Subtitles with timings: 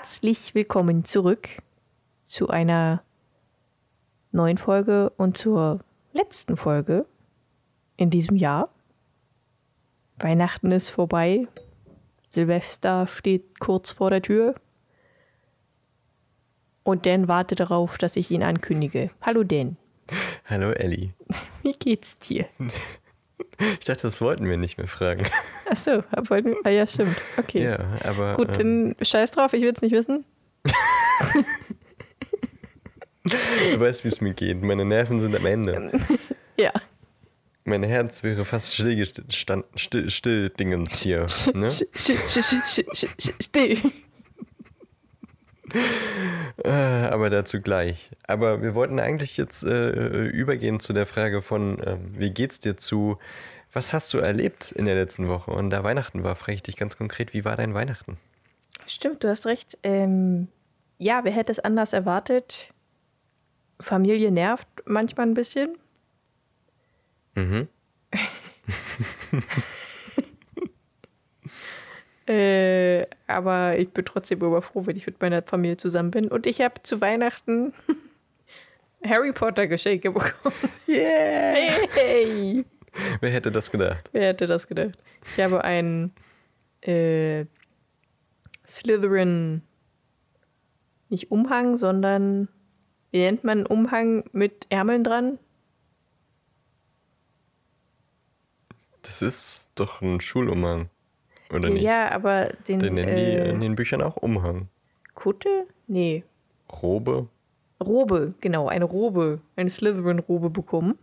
[0.00, 1.48] Herzlich willkommen zurück
[2.22, 3.02] zu einer
[4.30, 5.80] neuen Folge und zur
[6.12, 7.04] letzten Folge
[7.96, 8.68] in diesem Jahr.
[10.20, 11.48] Weihnachten ist vorbei.
[12.30, 14.54] Silvester steht kurz vor der Tür.
[16.84, 19.10] Und Dan wartet darauf, dass ich ihn ankündige.
[19.20, 19.78] Hallo Dan.
[20.44, 21.12] Hallo Ellie.
[21.62, 22.46] Wie geht's dir?
[23.80, 25.26] Ich dachte, das wollten wir nicht mehr fragen.
[25.68, 26.56] Achso, wollten wir.
[26.64, 27.16] Ah ja, stimmt.
[27.36, 27.64] Okay.
[27.64, 28.36] Ja, aber.
[28.36, 30.24] Gut, ähm, dann scheiß drauf, ich will es nicht wissen.
[33.24, 34.62] du weißt, wie es mir geht.
[34.62, 35.90] Meine Nerven sind am Ende.
[36.60, 36.72] Ja.
[37.64, 41.28] Mein Herz wäre fast stillgestanden, still, still Dingens hier.
[41.54, 41.70] Ne?
[41.70, 43.76] Still.
[46.64, 48.10] Äh, aber dazu gleich.
[48.26, 52.76] Aber wir wollten eigentlich jetzt äh, übergehen zu der Frage von, ähm, wie geht's dir
[52.76, 53.18] zu,
[53.72, 55.50] was hast du erlebt in der letzten Woche?
[55.52, 58.18] Und da Weihnachten war, frage ich dich ganz konkret, wie war dein Weihnachten?
[58.86, 59.78] Stimmt, du hast recht.
[59.82, 60.48] Ähm,
[60.98, 62.72] ja, wer hätte es anders erwartet?
[63.80, 65.76] Familie nervt manchmal ein bisschen.
[67.34, 67.68] Mhm.
[72.28, 76.28] Äh, aber ich bin trotzdem immer froh, wenn ich mit meiner Familie zusammen bin.
[76.28, 77.72] Und ich habe zu Weihnachten
[79.04, 80.54] Harry Potter Geschenke bekommen.
[80.86, 81.78] Yeah!
[81.90, 82.66] Hey!
[83.20, 84.10] Wer hätte das gedacht?
[84.12, 84.98] Wer hätte das gedacht?
[85.24, 86.12] Ich habe einen
[86.82, 87.46] äh,
[88.66, 89.62] Slytherin,
[91.08, 92.48] nicht Umhang, sondern
[93.10, 95.38] wie nennt man einen Umhang mit Ärmeln dran?
[99.00, 100.90] Das ist doch ein Schulumhang.
[101.50, 101.82] Oder nicht?
[101.82, 104.68] Ja, aber den, Den nennen die äh, in den Büchern auch Umhang.
[105.14, 105.66] Kutte?
[105.86, 106.24] Nee,
[106.82, 107.28] Robe?
[107.82, 110.98] Robe, genau, eine Robe, eine Slytherin-Robe bekommen.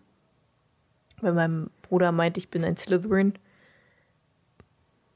[1.22, 3.34] Weil mein Bruder meint, ich bin ein Slytherin.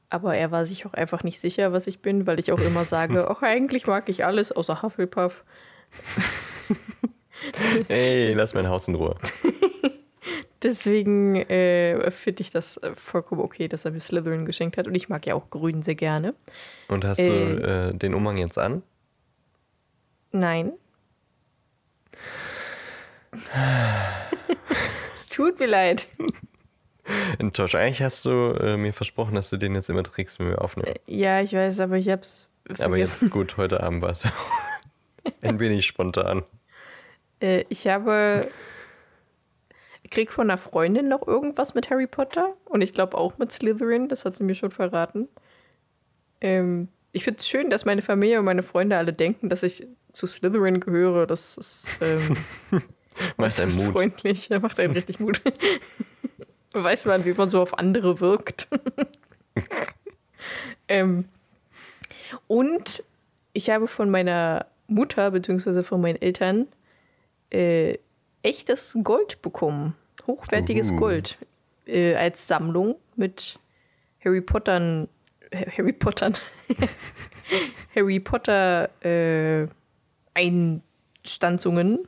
[0.08, 2.84] Aber er war sich auch einfach nicht sicher, was ich bin, weil ich auch immer
[2.84, 5.44] sage, ach, eigentlich mag ich alles außer Hufflepuff.
[7.88, 9.16] Ey, lass mein Haus in Ruhe.
[10.62, 14.86] Deswegen äh, finde ich das äh, vollkommen okay, dass er mir Slytherin geschenkt hat.
[14.86, 16.34] Und ich mag ja auch Grün sehr gerne.
[16.88, 17.28] Und hast Äh.
[17.28, 18.82] du äh, den Umhang jetzt an?
[20.32, 20.72] Nein.
[25.16, 26.08] es tut mir leid.
[27.38, 27.74] Enttäuscht.
[27.74, 30.94] Eigentlich hast du äh, mir versprochen, dass du den jetzt immer trägst, wenn wir aufnehmen.
[31.06, 32.84] Ja, ich weiß, aber ich hab's vergessen.
[32.84, 34.22] Aber jetzt gut, heute Abend war es
[35.42, 36.44] ein wenig spontan.
[37.40, 38.48] Äh, ich habe.
[40.10, 43.52] Ich krieg von einer Freundin noch irgendwas mit Harry Potter und ich glaube auch mit
[43.52, 45.28] Slytherin, das hat sie mir schon verraten.
[46.40, 49.86] Ähm, ich finde es schön, dass meine Familie und meine Freunde alle denken, dass ich
[50.12, 51.28] zu Slytherin gehöre.
[51.28, 52.36] Das ist ähm,
[53.36, 53.92] Macht einen Mut.
[53.92, 54.48] freundlich.
[54.48, 55.40] Ja, macht einen richtig Mut.
[56.72, 58.66] Weiß man, wie man so auf andere wirkt.
[60.88, 61.26] ähm,
[62.48, 63.04] und
[63.52, 65.84] ich habe von meiner Mutter bzw.
[65.84, 66.66] von meinen Eltern
[67.50, 67.98] äh,
[68.42, 69.94] echtes Gold bekommen.
[70.26, 70.98] Hochwertiges Uhu.
[70.98, 71.38] Gold.
[71.86, 73.58] Äh, als Sammlung mit
[74.24, 75.08] Harry Pottern.
[75.52, 76.34] Harry Pottern.
[77.94, 79.66] Harry Potter äh,
[80.34, 82.06] Einstanzungen.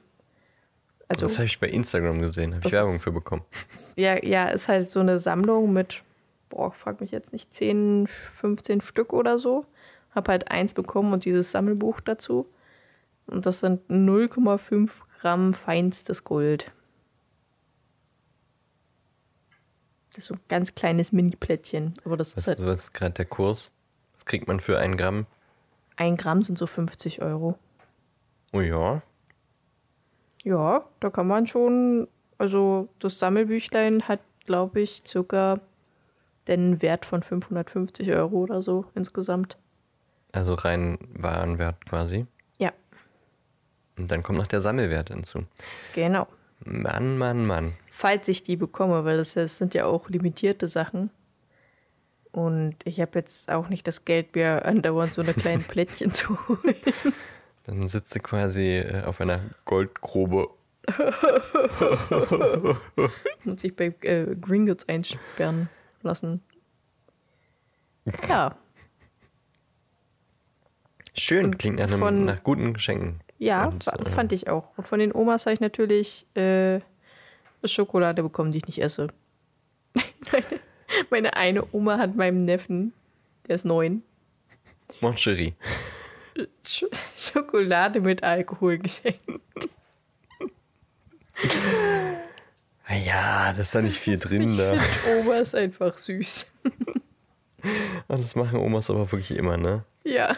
[1.09, 3.43] Also, Das habe ich bei Instagram gesehen, habe ich Werbung für bekommen.
[3.97, 6.03] ja, ja, ist halt so eine Sammlung mit,
[6.49, 9.67] boah, frag mich jetzt nicht, 10, 15 Stück oder so.
[10.15, 12.47] Hab halt eins bekommen und dieses Sammelbuch dazu.
[13.27, 14.91] Und das sind 0,5
[15.23, 16.73] Gramm feinstes Gold.
[20.11, 21.95] Das ist so ein ganz kleines Mini-Plättchen.
[22.05, 23.71] Aber das Was, ist halt, was ist gerade der Kurs?
[24.15, 25.27] Was kriegt man für einen Gramm?
[25.95, 27.57] ein Gramm sind so 50 Euro.
[28.53, 29.03] Oh ja.
[30.43, 32.09] Ja, da kann man schon,
[32.39, 35.61] also das Sammelbüchlein hat, glaube ich, circa
[36.49, 39.57] den Wert von 550 Euro oder so insgesamt.
[40.33, 42.27] Also rein Warenwert quasi.
[44.03, 45.45] Und dann kommt noch der Sammelwert hinzu.
[45.95, 46.27] genau.
[46.65, 47.75] Mann, Mann, Mann.
[47.89, 51.11] Falls ich die bekomme, weil das, das sind ja auch limitierte Sachen.
[52.33, 56.37] Und ich habe jetzt auch nicht das Geld mehr, andauernd so eine kleinen Plättchen zu
[56.49, 56.75] holen.
[57.65, 60.49] Dann sitzt du quasi äh, auf einer Goldgrube.
[63.45, 65.69] und sich bei äh, Gringotts einsperren
[66.03, 66.43] lassen.
[68.29, 68.57] Ja,
[71.15, 73.21] Schön, Und klingt nach, einem, nach guten Geschenken.
[73.43, 74.77] Ja, Und, äh, fand ich auch.
[74.77, 76.81] Und von den Omas habe ich natürlich äh,
[77.65, 79.09] Schokolade bekommen, die ich nicht esse.
[80.33, 80.61] meine,
[81.11, 82.93] meine eine Oma hat meinem Neffen,
[83.49, 84.03] der ist neun,
[85.01, 85.55] Mon Chéri.
[86.67, 86.85] Sch
[87.17, 89.23] Schokolade mit Alkohol geschenkt.
[92.87, 94.73] Ah ja, das ist da nicht viel drin ich da.
[94.81, 96.47] finde Omas einfach süß.
[98.09, 99.85] Ah, Das machen Omas aber wirklich immer, ne?
[100.05, 100.37] Ja.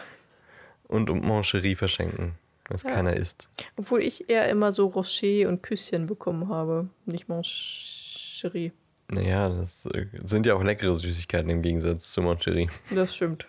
[0.87, 2.35] und um Mancherie verschenken,
[2.69, 2.91] was Ja.
[2.91, 3.49] keiner isst.
[3.77, 6.89] Obwohl ich eher immer so Rocher und Küsschen bekommen habe.
[7.05, 8.71] Nicht Mancherie.
[9.09, 12.69] Naja, das äh, sind ja auch leckere Süßigkeiten im Gegensatz zu Mancherie.
[12.89, 13.45] Das stimmt.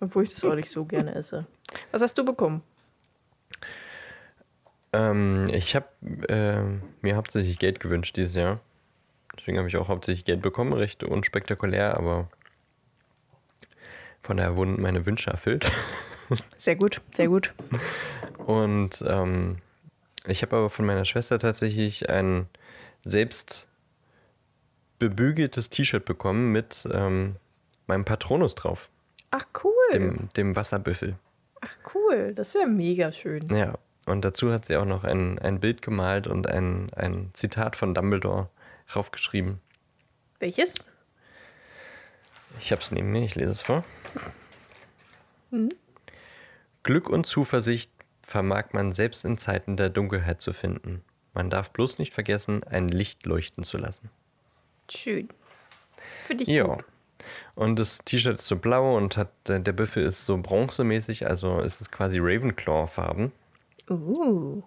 [0.00, 1.46] Obwohl ich das auch nicht so gerne esse.
[1.92, 2.62] Was hast du bekommen?
[4.92, 5.86] Ähm, ich habe
[6.28, 6.62] äh,
[7.02, 8.60] mir hauptsächlich Geld gewünscht dieses Jahr.
[9.36, 12.28] Deswegen habe ich auch hauptsächlich Geld bekommen, recht unspektakulär, aber
[14.22, 15.70] von daher wurden meine Wünsche erfüllt.
[16.58, 17.54] Sehr gut, sehr gut.
[18.38, 19.58] Und ähm,
[20.26, 22.48] ich habe aber von meiner Schwester tatsächlich ein
[23.04, 23.66] selbst
[24.98, 27.36] bebügeltes T-Shirt bekommen mit ähm,
[27.86, 28.90] meinem Patronus drauf,
[29.30, 29.72] Ach, cool.
[29.92, 31.16] dem, dem Wasserbüffel.
[31.60, 32.32] Ach, cool.
[32.34, 33.42] Das ist ja mega schön.
[33.54, 33.74] Ja,
[34.06, 37.94] und dazu hat sie auch noch ein, ein Bild gemalt und ein, ein Zitat von
[37.94, 38.48] Dumbledore
[38.94, 39.60] raufgeschrieben.
[40.40, 40.74] Welches?
[42.58, 43.84] Ich habe es neben mir, ich lese es vor.
[46.82, 47.90] Glück und Zuversicht
[48.22, 51.02] vermag man selbst in Zeiten der Dunkelheit zu finden.
[51.34, 54.10] Man darf bloß nicht vergessen, ein Licht leuchten zu lassen.
[54.90, 55.28] Schön.
[56.26, 56.78] Für dich Ja.
[57.54, 61.60] Und das T-Shirt ist so blau und hat der, der Büffel ist so bronzemäßig, also
[61.60, 63.32] ist es quasi Ravenclaw-Farben.
[63.90, 64.62] Uh,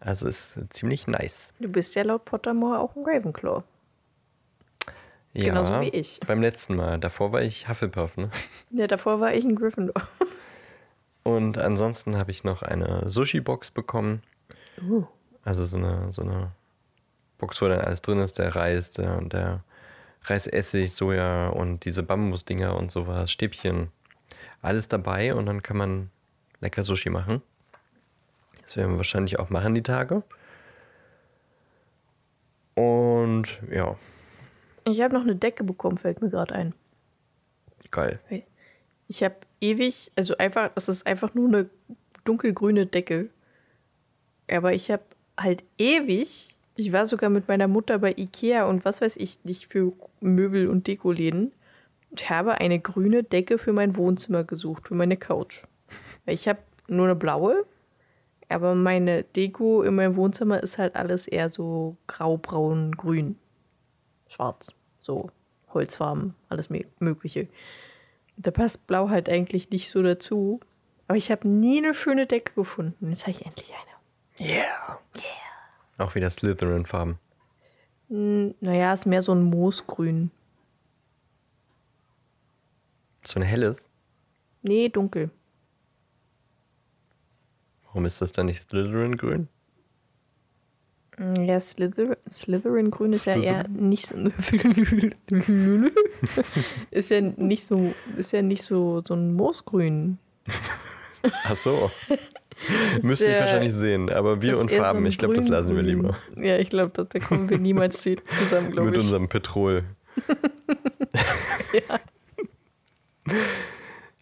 [0.00, 1.52] Also ist ziemlich nice.
[1.58, 3.62] du bist ja laut Pottermore auch ein Ravenclaw.
[5.32, 6.20] Ja, Genauso wie ich.
[6.26, 6.98] Beim letzten Mal.
[6.98, 8.30] Davor war ich Hufflepuff, ne?
[8.70, 10.08] Ja, davor war ich ein Gryffindor.
[11.26, 14.22] Und ansonsten habe ich noch eine Sushi-Box bekommen.
[14.80, 15.06] Uh,
[15.42, 16.52] Also so eine, so eine
[17.38, 19.64] Box, wo dann alles drin ist, der Reis, der, der
[20.22, 23.90] Reisessig, Soja und diese Bambusdinger und sowas, Stäbchen.
[24.62, 26.10] Alles dabei und dann kann man
[26.60, 27.42] lecker Sushi machen.
[28.62, 30.22] Das werden wir wahrscheinlich auch machen die Tage.
[32.76, 33.96] Und ja,
[34.84, 36.72] ich habe noch eine Decke bekommen, fällt mir gerade ein.
[37.90, 38.20] geil.
[39.08, 41.70] Ich habe ewig, also einfach, das ist einfach nur eine
[42.24, 43.30] dunkelgrüne Decke.
[44.50, 45.02] Aber ich habe
[45.38, 49.66] halt ewig, ich war sogar mit meiner Mutter bei Ikea und was weiß ich nicht
[49.66, 51.52] für Möbel und Dekoläden
[52.10, 55.64] und habe eine grüne Decke für mein Wohnzimmer gesucht, für meine Couch.
[56.26, 57.64] Ich habe nur eine blaue,
[58.48, 63.36] aber meine Deko in meinem Wohnzimmer ist halt alles eher so grau-braun, grün,
[64.28, 65.30] schwarz, so
[65.72, 67.48] Holzfarben, alles mö- Mögliche.
[68.36, 70.60] Da passt Blau halt eigentlich nicht so dazu.
[71.08, 73.10] Aber ich habe nie eine schöne Decke gefunden.
[73.10, 74.48] Jetzt habe ich endlich eine.
[74.48, 75.00] Yeah.
[75.98, 77.18] Auch wieder Slytherin-Farben.
[78.08, 80.30] Naja, ist mehr so ein Moosgrün.
[83.24, 83.88] So ein helles.
[84.62, 85.30] Nee, dunkel.
[87.84, 89.48] Warum ist das dann nicht Slytherin-Grün?
[91.18, 94.16] Ja, Slither Slytherin-Grün ist ja eher nicht so.
[96.90, 100.18] ist ja nicht so, ist ja nicht so, so ein Moosgrün.
[101.44, 101.90] Ach so.
[103.02, 105.82] Müsste ich wahrscheinlich sehen, aber wir und so Farben, ein ich glaube, das lassen wir
[105.82, 106.16] lieber.
[106.36, 109.02] Ja, ich glaube, da kommen wir niemals zu- zusammen, glaube Mit ich.
[109.04, 109.84] unserem Petrol.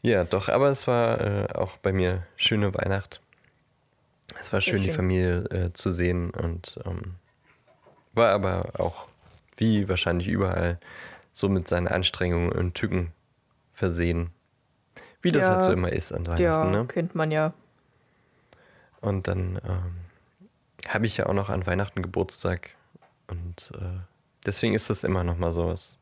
[0.02, 0.24] ja.
[0.24, 3.20] doch, aber es war äh, auch bei mir schöne Weihnacht.
[4.40, 4.96] Es war Sehr schön, die schön.
[4.96, 7.14] Familie äh, zu sehen und ähm,
[8.12, 9.06] war aber auch,
[9.56, 10.78] wie wahrscheinlich überall,
[11.32, 13.12] so mit seinen Anstrengungen und Tücken
[13.72, 14.30] versehen.
[15.22, 15.50] Wie das Ja.
[15.50, 16.42] halt so immer ist an Weihnachten.
[16.42, 16.86] Ja, Ne?
[16.86, 17.52] kennt man ja.
[19.00, 19.96] Und dann ähm,
[20.88, 22.70] habe ich ja auch noch an Weihnachten Geburtstag.
[23.26, 23.98] Und äh,
[24.46, 25.96] deswegen ist das immer noch mal sowas.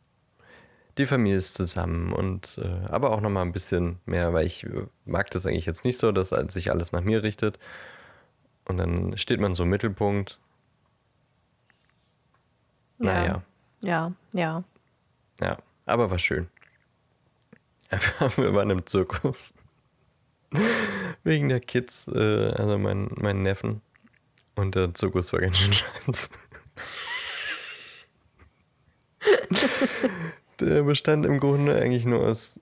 [0.99, 4.65] Die Familie ist zusammen und äh, aber auch noch mal ein bisschen mehr, weil ich
[4.65, 7.59] äh, mag das eigentlich jetzt nicht so, dass sich alles nach mir richtet.
[8.73, 10.39] Und dann steht man so im Mittelpunkt.
[12.97, 13.43] Naja,
[13.83, 14.65] Ja, ja.
[15.43, 16.49] ja, aber war schön.
[18.37, 19.53] Wir waren im Zirkus.
[21.23, 23.83] Wegen der Kids, äh, also mein, mein Neffen.
[24.55, 25.73] Und der Zirkus war ganz schön
[26.07, 26.31] scheiße.
[30.61, 32.59] der bestand im Grunde eigentlich nur aus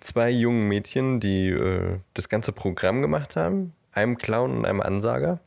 [0.00, 3.72] zwei jungen Mädchen, die äh, das ganze Programm gemacht haben.
[3.92, 5.40] Einem Clown und einem Ansager.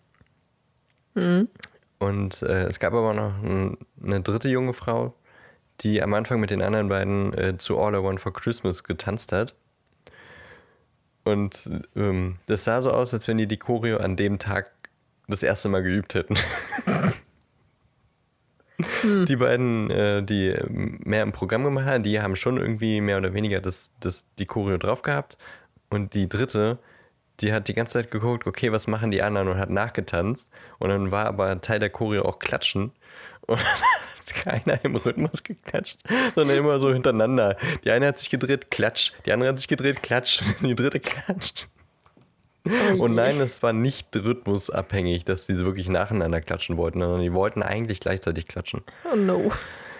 [1.99, 5.13] Und äh, es gab aber noch ein, eine dritte junge Frau,
[5.81, 9.31] die am Anfang mit den anderen beiden äh, zu All I Want for Christmas getanzt
[9.31, 9.55] hat.
[11.23, 14.71] Und ähm, das sah so aus, als wenn die die Choreo an dem Tag
[15.27, 16.35] das erste Mal geübt hätten.
[19.03, 23.33] Die beiden, äh, die mehr im Programm gemacht haben, die haben schon irgendwie mehr oder
[23.33, 25.37] weniger das, das, die Choreo drauf gehabt.
[25.89, 26.79] Und die dritte,
[27.39, 30.49] die hat die ganze Zeit geguckt, okay, was machen die anderen und hat nachgetanzt.
[30.79, 32.91] Und dann war aber Teil der Choreo auch Klatschen.
[33.41, 35.99] Und dann hat keiner im Rhythmus geklatscht,
[36.35, 37.57] sondern immer so hintereinander.
[37.83, 39.11] Die eine hat sich gedreht, klatsch.
[39.25, 40.41] Die andere hat sich gedreht, klatsch.
[40.61, 41.67] Die dritte klatscht.
[42.97, 47.61] Und nein, es war nicht rhythmusabhängig, dass sie wirklich nacheinander klatschen wollten, sondern die wollten
[47.61, 48.83] eigentlich gleichzeitig klatschen.
[49.11, 49.51] Oh no.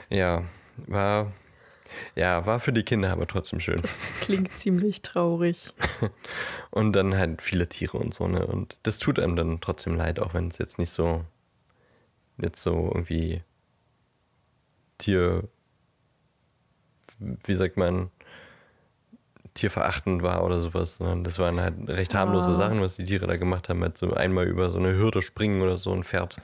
[0.09, 0.43] Ja,
[0.87, 1.33] war,
[2.15, 3.81] ja, war für die Kinder aber trotzdem schön.
[4.21, 5.73] Klingt ziemlich traurig.
[6.71, 8.45] Und dann halt viele Tiere und so, ne?
[8.45, 11.23] Und das tut einem dann trotzdem leid, auch wenn es jetzt nicht so,
[12.37, 13.43] jetzt so irgendwie
[14.97, 15.47] Tier,
[17.19, 18.09] wie sagt man,
[19.53, 22.55] tierverachtend war oder sowas, sondern das waren halt recht harmlose Ah.
[22.55, 25.61] Sachen, was die Tiere da gemacht haben, halt so einmal über so eine Hürde springen
[25.61, 26.37] oder so ein Pferd.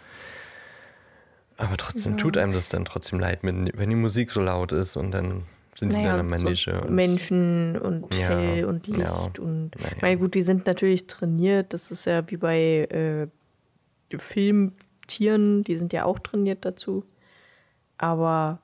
[1.60, 4.96] Aber trotzdem tut einem das dann trotzdem leid, wenn, wenn die Musik so laut ist
[4.96, 5.44] und dann
[5.76, 9.30] sind die Naja, dann am und so und- Menschen und Ja, hell und Licht ja.
[9.42, 9.92] und Naja.
[9.96, 11.74] ich meine gut, die sind natürlich trainiert.
[11.74, 13.28] Das ist ja wie bei äh,
[14.18, 17.06] Filmtieren, die sind ja auch trainiert dazu.
[17.98, 18.60] Aber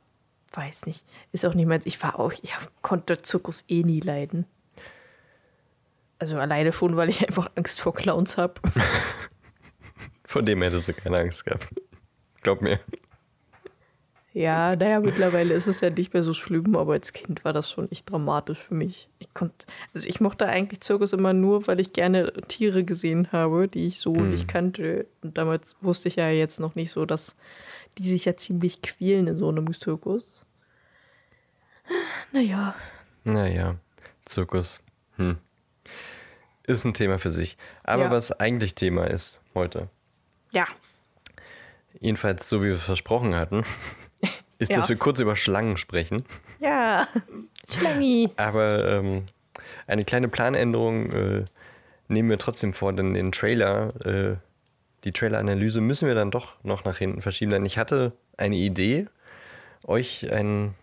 [0.53, 1.85] weiß nicht, ist auch nicht meins.
[1.85, 4.45] Ich war auch, ich konnte Zirkus eh nie leiden.
[6.17, 8.53] Also alleine schon, weil ich einfach Angst vor Clowns habe.
[10.27, 11.67] Vor dem hättest du keine Angst gehabt.
[12.45, 12.79] Glaub mir.
[14.31, 17.71] Ja, naja, mittlerweile ist es ja nicht mehr so schlimm, aber als Kind war das
[17.71, 19.09] schon echt dramatisch für mich.
[19.17, 23.67] Ich konnte, also ich mochte eigentlich Zirkus immer nur, weil ich gerne Tiere gesehen habe,
[23.67, 25.07] die ich so nicht kannte.
[25.23, 27.35] Und damals wusste ich ja jetzt noch nicht so, dass
[27.97, 30.45] die sich ja ziemlich quälen in so einem Zirkus.
[32.31, 32.75] Naja,
[33.23, 33.77] Naja,
[34.23, 34.81] Zirkus.
[35.15, 35.37] Hm.
[36.67, 37.57] Ist ein Thema für sich.
[37.83, 38.11] Aber Ja.
[38.11, 39.89] was eigentlich Thema ist heute,
[40.51, 40.65] ja,
[41.99, 43.63] jedenfalls so wie wir es versprochen hatten,
[44.59, 44.77] ist, Ja.
[44.79, 46.23] dass wir kurz über Schlangen sprechen.
[46.59, 47.07] ja,
[47.69, 48.29] Schlangi.
[48.37, 49.23] Aber ähm,
[49.87, 51.45] eine kleine Planänderung äh,
[52.07, 54.35] nehmen wir trotzdem vor, denn den Trailer, äh,
[55.03, 57.51] die Traileranalyse müssen wir dann doch noch nach hinten verschieben.
[57.51, 59.07] Denn ich hatte eine Idee,
[59.83, 60.73] euch ein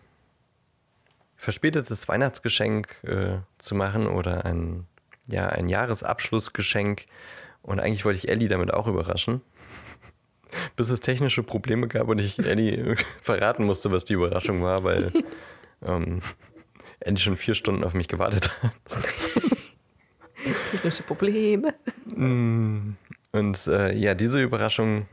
[1.35, 4.85] verspätetes Weihnachtsgeschenk äh, zu machen oder ein,
[5.27, 7.05] ja, ein Jahresabschlussgeschenk.
[7.61, 9.41] Und eigentlich wollte ich Ellie damit auch überraschen.
[10.75, 15.11] Bis es technische Probleme gab und ich Ellie verraten musste, was die Überraschung war, weil
[15.85, 16.21] ähm,
[16.99, 18.73] Ellie schon vier Stunden auf mich gewartet hat.
[20.71, 21.73] Technische Probleme.
[22.15, 25.07] Und äh, ja, diese Überraschung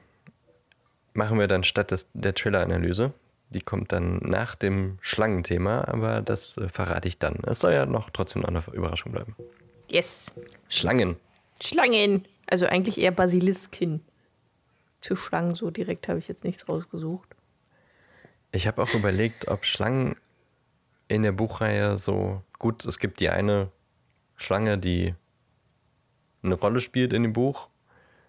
[1.14, 3.12] machen wir dann statt des, der Trailer-Analyse.
[3.50, 7.36] Die kommt dann nach dem Schlangenthema, aber das äh, verrate ich dann.
[7.46, 9.34] Es soll ja noch trotzdem eine Überraschung bleiben.
[9.88, 10.26] Yes.
[10.68, 11.16] Schlangen.
[11.60, 12.26] Schlangen.
[12.46, 14.00] Also eigentlich eher Basiliskin.
[15.00, 17.28] Zu Schlangen so direkt habe ich jetzt nichts rausgesucht.
[18.52, 20.16] Ich habe auch überlegt, ob Schlangen
[21.08, 23.70] in der Buchreihe so gut, es gibt die eine
[24.36, 25.14] Schlange, die
[26.42, 27.68] eine Rolle spielt in dem Buch,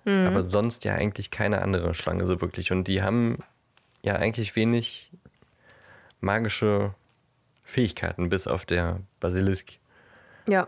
[0.06, 2.72] aber sonst ja eigentlich keine andere Schlange so wirklich.
[2.72, 3.44] Und die haben
[4.02, 5.12] ja eigentlich wenig
[6.22, 6.94] magische
[7.64, 9.74] Fähigkeiten, bis auf der Basilisk.
[10.48, 10.68] Ja,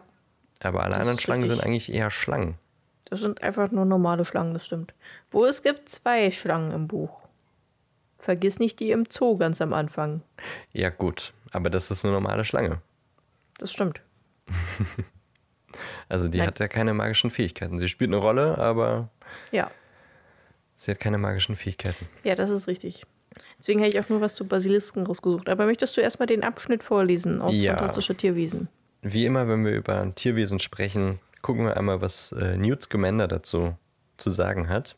[0.62, 1.57] Aber alle anderen Schlangen richtig.
[1.57, 2.60] sind eigentlich eher Schlangen.
[3.05, 4.93] Das sind einfach nur normale Schlangen, das stimmt.
[5.31, 7.19] Wo es gibt zwei Schlangen im Buch.
[8.19, 10.22] Vergiss nicht die im Zoo ganz am Anfang.
[10.72, 12.81] Ja, gut, aber das ist eine normale Schlange.
[13.57, 14.01] Das stimmt.
[16.10, 16.48] Also die Nein.
[16.48, 17.79] hat ja keine magischen Fähigkeiten.
[17.79, 19.10] Sie spielt eine Rolle, aber
[19.51, 19.72] Ja,
[20.75, 22.05] sie hat keine magischen Fähigkeiten.
[22.24, 23.05] ja, das ist richtig.
[23.57, 25.50] Deswegen hätte ich auch nur was zu Basilisken rausgesucht.
[25.50, 27.75] Aber möchtest du erstmal den Abschnitt vorlesen aus Ja.
[27.75, 28.67] Fantastische Tierwesen?
[29.01, 33.77] Wie immer, wenn wir über Tierwesen sprechen, gucken wir einmal, was äh, Newt Scamander dazu
[34.17, 34.95] zu sagen hat.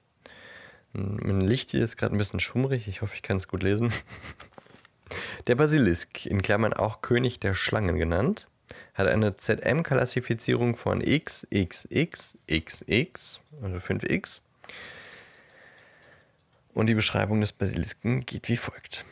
[0.94, 3.92] Mein Licht hier ist gerade ein bisschen schummrig, ich hoffe, ich kann es gut lesen.
[5.48, 8.48] Der Basilisk, in Klammern auch König der Schlangen genannt,
[8.96, 12.32] hat eine ZM-Klassifizierung von XXXXX,
[13.62, 14.42] also 5x.
[16.74, 19.06] Und die Beschreibung des Basilisken geht wie folgt.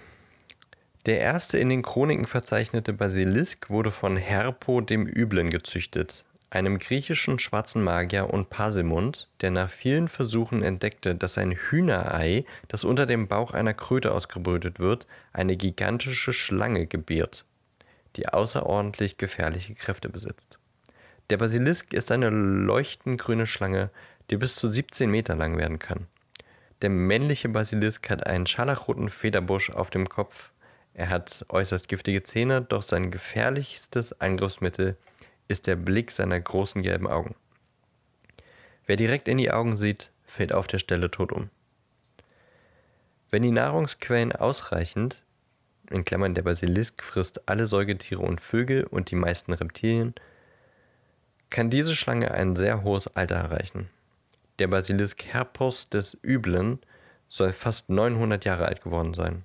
[1.06, 7.40] Der erste in den Chroniken verzeichnete Basilisk wurde von Herpo dem Üblen gezüchtet, einem griechischen
[7.40, 13.28] schwarzen Magier und Parsimund, der nach vielen Versuchen entdeckte, dass ein Hühnerei, das unter dem
[13.28, 17.44] Bauch einer Kröte ausgebrütet wird, eine gigantische Schlange gebiert,
[18.16, 20.60] die außerordentlich gefährliche Kräfte besitzt.
[21.32, 23.90] Der Basilisk ist eine leuchtend grüne Schlange,
[24.30, 26.06] die bis zu 17 Meter lang werden kann.
[26.84, 30.52] Der männliche Basilisk hat einen scharlachroten Federbusch auf dem Kopf.
[30.94, 35.13] Er hat äußerst giftige Zähne, doch sein gefährlichstes Angriffsmittel ist
[35.68, 37.36] der Blick seiner großen gelben Augen.
[38.86, 41.50] Wer direkt in die Augen sieht, fällt auf der Stelle tot um.
[43.30, 45.24] Wenn die Nahrungsquellen ausreichend,
[45.90, 50.14] in Klammern der Basilisk frisst alle Säugetiere und Vögel und die meisten Reptilien,
[51.50, 53.90] kann diese Schlange ein sehr hohes Alter erreichen.
[54.60, 56.80] Der Basilisk Herpos des Üblen
[57.30, 59.44] soll fast 900 Jahre alt geworden sein.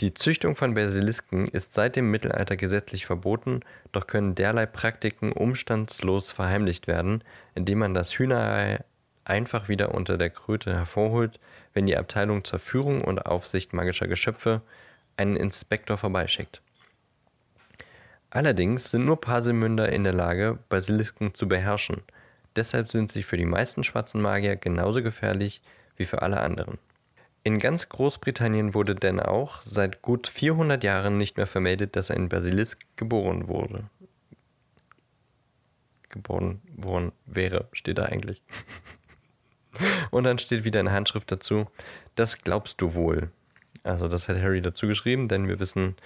[0.00, 3.60] Die Züchtung von Basilisken ist seit dem Mittelalter gesetzlich verboten,
[3.92, 7.22] doch können derlei Praktiken umstandslos verheimlicht werden,
[7.54, 8.82] indem man das Hühnerei
[9.24, 11.38] einfach wieder unter der Kröte hervorholt,
[11.74, 14.62] wenn die Abteilung zur Führung und Aufsicht magischer Geschöpfe
[15.16, 16.60] einen Inspektor vorbeischickt.
[18.30, 22.02] Allerdings sind nur Paselmünder in der Lage, Basilisken zu beherrschen.
[22.56, 25.62] Deshalb sind sie für die meisten schwarzen Magier genauso gefährlich
[25.96, 26.78] wie für alle anderen.
[27.46, 32.30] In ganz Großbritannien wurde denn auch seit gut 400 Jahren nicht mehr vermeldet, dass ein
[32.30, 33.84] Basilisk geboren wurde.
[36.08, 38.42] Geboren worden wäre, steht da eigentlich.
[40.10, 41.66] Und dann steht wieder eine Handschrift dazu.
[42.14, 43.30] Das glaubst du wohl.
[43.82, 45.96] Also das hat Harry dazu geschrieben, denn wir wissen,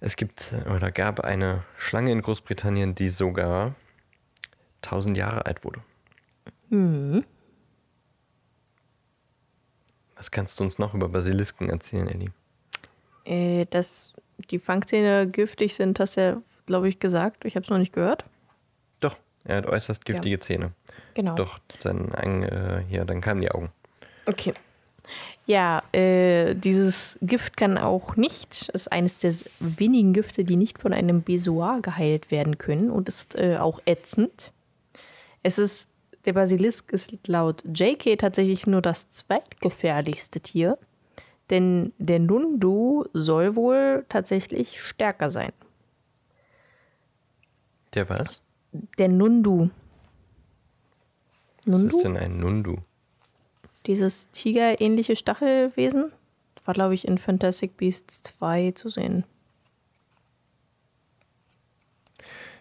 [0.00, 3.76] es gibt oder gab eine Schlange in Großbritannien, die sogar
[4.82, 5.80] 1000 Jahre alt wurde.
[6.70, 7.24] Mhm.
[10.16, 12.30] Was kannst du uns noch über Basilisken erzählen, Ellie?
[13.24, 14.12] Äh, dass
[14.50, 17.44] die Fangzähne giftig sind, hast du ja, glaube ich, gesagt.
[17.44, 18.24] Ich habe es noch nicht gehört.
[19.00, 20.40] Doch, er hat äußerst giftige ja.
[20.40, 20.72] Zähne.
[21.14, 21.34] Genau.
[21.34, 23.70] Doch, dann, äh, hier, dann kamen die Augen.
[24.26, 24.54] Okay.
[25.46, 30.94] Ja, äh, dieses Gift kann auch nicht, ist eines der wenigen Gifte, die nicht von
[30.94, 34.52] einem Besoar geheilt werden können und ist äh, auch ätzend.
[35.42, 35.86] Es ist,
[36.24, 40.78] der Basilisk ist laut JK tatsächlich nur das zweitgefährlichste Tier,
[41.50, 45.52] denn der Nundu soll wohl tatsächlich stärker sein.
[47.94, 48.42] Der was?
[48.98, 49.70] Der Nundu.
[51.66, 51.86] Nundu?
[51.86, 52.78] Was ist denn ein Nundu?
[53.86, 56.10] Dieses tigerähnliche Stachelwesen
[56.64, 59.24] war, glaube ich, in Fantastic Beasts 2 zu sehen.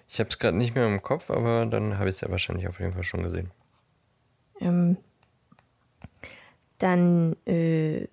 [0.09, 2.67] Ich habe es gerade nicht mehr im Kopf, aber dann habe ich es ja wahrscheinlich
[2.67, 3.49] auf jeden Fall schon gesehen.
[4.63, 4.97] Ähm,
[6.79, 8.07] dann äh,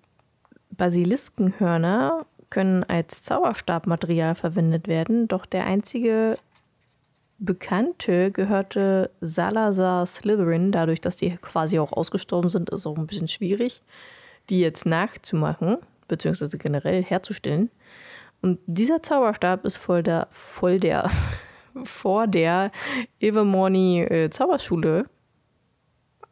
[0.71, 6.37] Basiliskenhörner können als Zauberstabmaterial verwendet werden, doch der einzige
[7.39, 10.71] Bekannte gehörte Salazar Slytherin.
[10.71, 13.81] Dadurch, dass die quasi auch ausgestorben sind, ist auch ein bisschen schwierig,
[14.49, 17.71] die jetzt nachzumachen, beziehungsweise generell herzustellen.
[18.41, 21.09] Und dieser Zauberstab ist voll der, voll der,
[21.83, 22.71] vor der
[23.19, 25.05] Ilvermorny äh, Zauberschule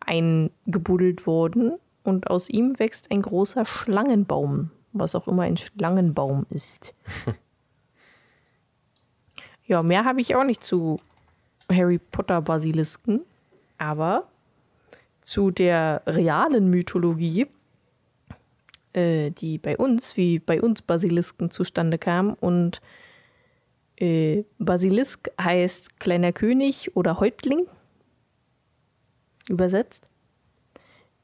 [0.10, 1.74] eingebuddelt worden.
[2.04, 6.94] Und aus ihm wächst ein großer Schlangenbaum, was auch immer ein Schlangenbaum ist.
[9.70, 11.00] Ja, mehr habe ich auch nicht zu
[11.72, 13.22] Harry Potter Basilisken,
[13.78, 14.28] aber
[15.22, 17.46] zu der realen Mythologie,
[18.94, 22.34] äh, die bei uns, wie bei uns Basilisken zustande kam.
[22.34, 22.82] Und
[23.98, 27.68] äh, Basilisk heißt kleiner König oder Häuptling
[29.50, 30.10] übersetzt.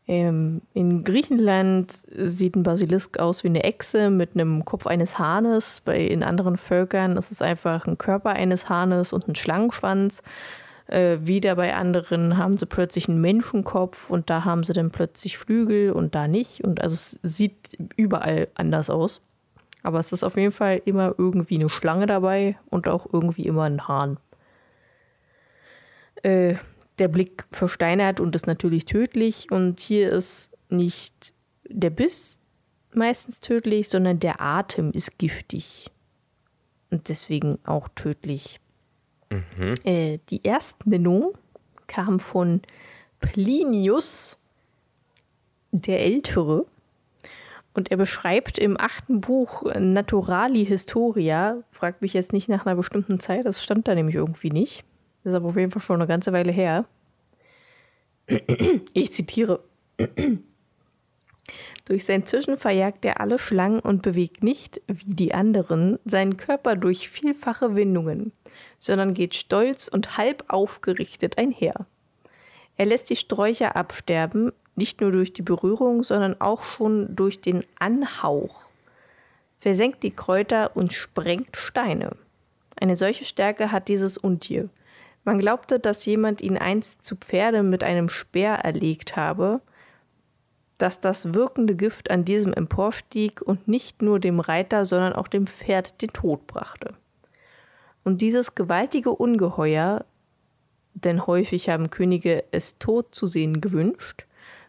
[0.08, 5.82] Ähm, in Griechenland sieht ein Basilisk aus wie eine Echse mit einem Kopf eines Hahnes.
[5.84, 10.22] Bei, in anderen Völkern ist es einfach ein Körper eines Hahnes und ein Schlangenschwanz.
[10.88, 15.40] Äh, wieder bei anderen haben sie plötzlich einen Menschenkopf und da haben sie dann plötzlich
[15.40, 16.64] Flügel und da nicht.
[16.64, 17.56] Und also es sieht
[17.96, 19.22] überall anders aus.
[19.82, 23.64] Aber es ist auf jeden Fall immer irgendwie eine Schlange dabei und auch irgendwie immer
[23.64, 24.18] ein Hahn.
[26.22, 26.56] Äh,
[27.00, 29.52] der Blick versteinert und ist natürlich tödlich.
[29.52, 31.34] Und hier ist nicht
[31.68, 32.42] der Biss
[32.94, 35.92] meistens tödlich, sondern der Atem ist giftig.
[36.90, 38.60] Und deswegen auch tödlich.
[39.30, 39.74] Mhm.
[39.84, 41.38] Äh, die erste Nennung
[41.88, 42.62] kam von
[43.20, 44.38] Plinius
[45.72, 46.66] der Ältere.
[47.74, 53.20] Und er beschreibt im achten Buch Naturali Historia, fragt mich jetzt nicht nach einer bestimmten
[53.20, 54.86] Zeit, das stand da nämlich irgendwie nicht.
[55.26, 56.86] Das ist aber auf jeden Fall schon eine ganze Weile her.
[58.94, 59.60] Ich zitiere.
[61.86, 66.76] Durch sein Zischen verjagt er alle Schlangen und bewegt nicht, wie die anderen, seinen Körper
[66.76, 68.34] durch vielfache Windungen,
[68.80, 71.88] sondern geht stolz und halb aufgerichtet einher.
[72.78, 77.66] Er lässt die Sträucher absterben, nicht nur durch die Berührung, sondern auch schon durch den
[77.80, 78.68] Anhauch,
[79.60, 82.16] versenkt die Kräuter und sprengt Steine.
[82.76, 84.70] Eine solche Stärke hat dieses Untier.
[85.26, 89.60] Man glaubte, dass jemand ihn einst zu Pferde mit einem Speer erlegt habe,
[90.78, 95.48] dass das wirkende Gift an diesem emporstieg und nicht nur dem Reiter, sondern auch dem
[95.48, 96.94] Pferd den Tod brachte.
[98.04, 100.06] Und dieses gewaltige Ungeheuer,
[100.94, 104.26] denn häufig haben Könige es tot zu sehen gewünscht,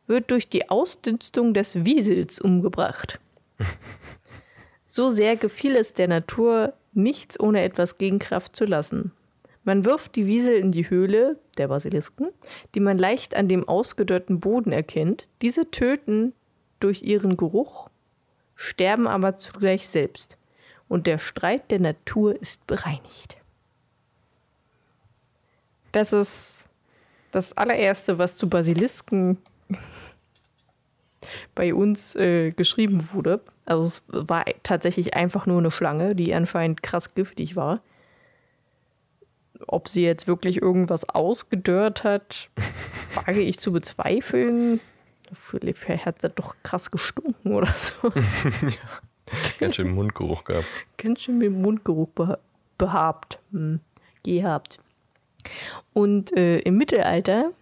[0.06, 3.20] wird durch die Ausdünstung des Wiesels umgebracht.
[4.86, 9.12] so sehr gefiel es der Natur, nichts ohne etwas Gegenkraft zu lassen.
[9.66, 12.28] Man wirft die Wiesel in die Höhle der Basilisken,
[12.76, 15.26] die man leicht an dem ausgedörrten Boden erkennt.
[15.42, 16.34] Diese töten
[16.78, 17.90] durch ihren Geruch
[18.54, 20.38] sterben aber zugleich selbst.
[20.88, 23.38] Und der Streit der Natur ist bereinigt.
[25.90, 26.68] Das ist
[27.32, 29.38] das allererste, was zu Basilisken
[31.56, 33.40] bei uns äh, geschrieben wurde.
[33.64, 37.80] Also es war tatsächlich einfach nur eine Schlange, die anscheinend krass giftig war.
[39.66, 42.48] Ob sie jetzt wirklich irgendwas ausgedörrt hat,
[43.14, 44.80] wage ich zu bezweifeln.
[45.32, 48.08] Vielleicht hat sie doch krass gestunken oder so.
[48.14, 49.00] ja,
[49.58, 50.66] ganz schön Mundgeruch gehabt.
[50.98, 52.38] Ganz schön mit Mundgeruch beha
[52.78, 53.40] behabt.
[53.52, 53.80] Hm,
[54.22, 54.78] gehabt.
[55.92, 57.52] Und äh, im Mittelalter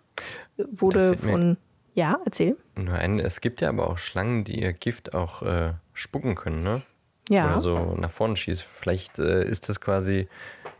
[0.56, 1.56] wurde von.
[1.94, 2.56] Ja, erzähl.
[2.74, 6.64] Nur ein, es gibt ja aber auch Schlangen, die ihr Gift auch äh, spucken können,
[6.64, 6.82] ne?
[7.28, 7.52] Ja.
[7.52, 8.62] Oder so nach vorne schießt.
[8.62, 10.28] Vielleicht äh, ist das quasi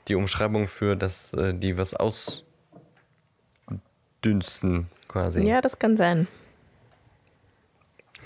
[0.08, 2.44] die Umschreibung für, dass äh, die was ausdünsten,
[5.08, 5.42] quasi.
[5.46, 6.26] Ja, das kann sein.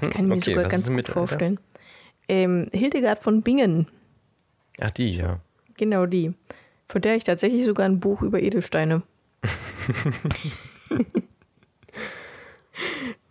[0.01, 1.59] Hm, Kann ich mir okay, sogar ganz gut vorstellen.
[2.29, 3.89] Ähm, Hildegard von Bingen,
[4.81, 5.41] Ach, die, ja.
[5.77, 6.35] genau die.
[6.87, 9.03] Von der ich tatsächlich sogar ein Buch über Edelsteine.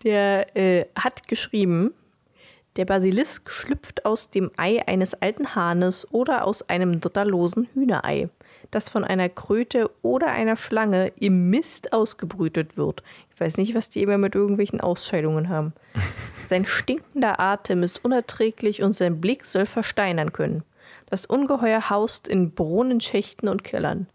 [0.04, 1.94] der äh, hat geschrieben,
[2.78, 8.30] der Basilisk schlüpft aus dem Ei eines alten Hahnes oder aus einem dotterlosen Hühnerei,
[8.70, 13.02] das von einer Kröte oder einer Schlange im Mist ausgebrütet wird.
[13.34, 15.74] Ich weiß nicht, was die immer mit irgendwelchen Ausscheidungen haben.
[16.48, 20.64] Sein stinkender Atem ist unerträglich und sein Blick soll versteinern können.
[21.08, 24.08] Das Ungeheuer haust in Brunnenschächten und Kellern.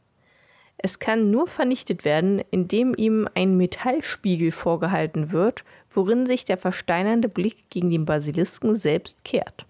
[0.79, 5.65] Es kann nur vernichtet werden, indem ihm ein Metallspiegel vorgehalten wird,
[5.95, 9.67] worin sich der versteinernde Blick gegen den Basilisken selbst kehrt.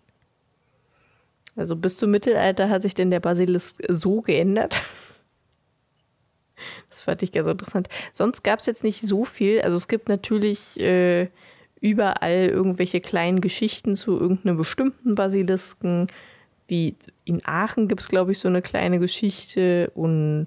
[1.56, 4.82] Also bis zum Mittelalter hat sich denn der Basilisk so geändert.
[6.90, 7.88] Das fand ich ganz interessant.
[8.12, 9.60] Sonst gab es jetzt nicht so viel.
[9.62, 11.28] Also es gibt natürlich äh,
[11.80, 16.08] überall irgendwelche kleinen Geschichten zu irgendeinem bestimmten Basilisken.
[16.68, 20.46] Wie in Aachen gibt es, glaube ich, so eine kleine Geschichte und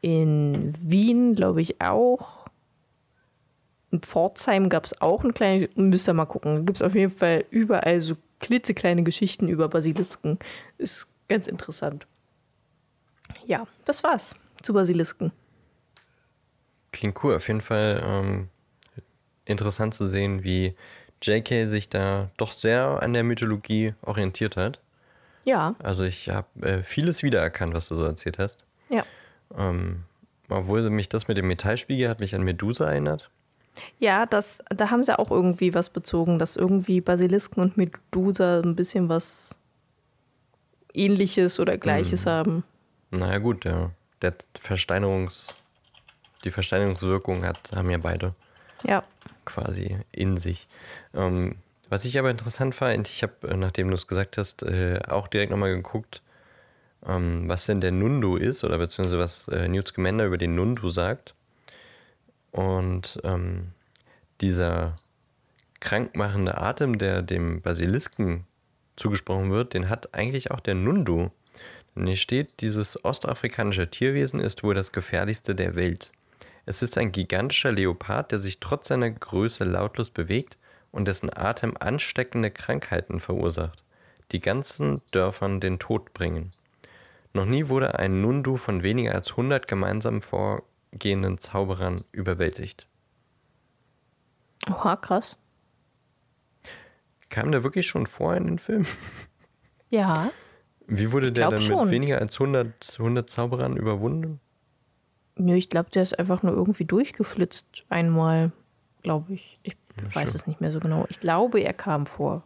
[0.00, 2.43] in Wien, glaube ich, auch.
[3.94, 6.66] In Pforzheim gab es auch eine kleine, müsst ihr mal gucken.
[6.66, 10.40] Gibt es auf jeden Fall überall so klitzekleine Geschichten über Basilisken.
[10.78, 12.04] Ist ganz interessant.
[13.46, 15.30] Ja, das war's zu Basilisken.
[16.90, 17.36] Klingt cool.
[17.36, 18.48] Auf jeden Fall ähm,
[19.44, 20.74] interessant zu sehen, wie
[21.22, 24.80] JK sich da doch sehr an der Mythologie orientiert hat.
[25.44, 28.64] Ja, Also ich habe äh, vieles wiedererkannt, was du so erzählt hast.
[28.88, 29.04] ja.
[29.56, 30.02] Ähm,
[30.48, 33.30] obwohl mich das mit dem Metallspiegel hat mich an Medusa erinnert.
[33.98, 38.76] Ja, das, da haben sie auch irgendwie was bezogen, dass irgendwie Basilisken und Medusa ein
[38.76, 39.58] bisschen was
[40.92, 42.64] ähnliches oder gleiches haben.
[43.10, 43.90] Naja gut, der,
[44.22, 45.54] der Versteinerungs,
[46.44, 48.34] die Versteinerungswirkung hat, haben ja beide
[48.84, 49.02] Ja.
[49.44, 50.68] quasi in sich.
[51.14, 51.56] Ähm,
[51.88, 55.28] was ich aber interessant fand, ich habe, äh, nachdem du es gesagt hast, äh, auch
[55.28, 56.22] direkt nochmal geguckt,
[57.06, 60.88] ähm, was denn der Nundu ist oder beziehungsweise was äh, Newt Scamander über den Nundu
[60.88, 61.33] sagt.
[62.54, 63.72] Und ähm,
[64.40, 64.94] dieser
[65.80, 68.46] krankmachende Atem, der dem Basilisken
[68.94, 71.30] zugesprochen wird, den hat eigentlich auch der Nundu.
[71.96, 76.12] Denn hier steht, dieses ostafrikanische Tierwesen ist wohl das gefährlichste der Welt.
[76.64, 80.56] Es ist ein gigantischer Leopard, der sich trotz seiner Größe lautlos bewegt
[80.92, 83.82] und dessen Atem ansteckende Krankheiten verursacht,
[84.30, 86.52] die ganzen Dörfern den Tod bringen.
[87.32, 90.22] Noch nie wurde ein Nundu von weniger als 100 gemeinsam
[90.94, 92.86] vorgehenden Zauberern überwältigt.
[94.70, 95.36] Oha, krass.
[97.28, 98.86] Kam der wirklich schon vor in den Film?
[99.90, 100.30] Ja.
[100.86, 101.84] Wie wurde der dann schon.
[101.84, 104.40] mit weniger als 100, 100 Zauberern überwunden?
[105.36, 108.52] Nö, ich glaube, der ist einfach nur irgendwie durchgeflitzt einmal,
[109.02, 109.58] glaube ich.
[109.64, 110.36] Ich weiß schön.
[110.36, 111.06] es nicht mehr so genau.
[111.08, 112.44] Ich glaube, er kam vor.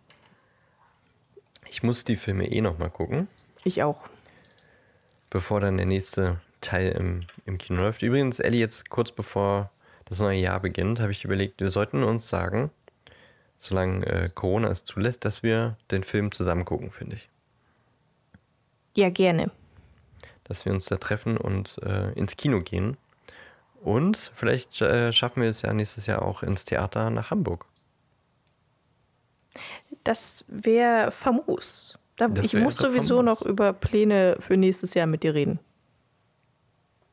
[1.68, 3.28] Ich muss die Filme eh nochmal gucken,
[3.64, 4.08] Ich auch.
[5.28, 8.02] bevor dann der nächste Teil im, im Kino läuft.
[8.02, 9.70] Übrigens, Ellie, jetzt kurz bevor
[10.06, 12.70] das neue Jahr beginnt, habe ich überlegt, wir sollten uns sagen,
[13.58, 17.28] solange äh, Corona es zulässt, dass wir den Film zusammen gucken, finde ich.
[18.96, 19.50] Ja, gerne.
[20.44, 22.96] Dass wir uns da treffen und äh, ins Kino gehen.
[23.80, 27.66] Und vielleicht äh, schaffen wir es ja nächstes Jahr auch ins Theater nach Hamburg.
[30.04, 31.98] Das wäre famos.
[32.16, 33.40] Da, Das ich muss sowieso famos.
[33.40, 35.60] noch über Pläne für nächstes Jahr mit dir reden.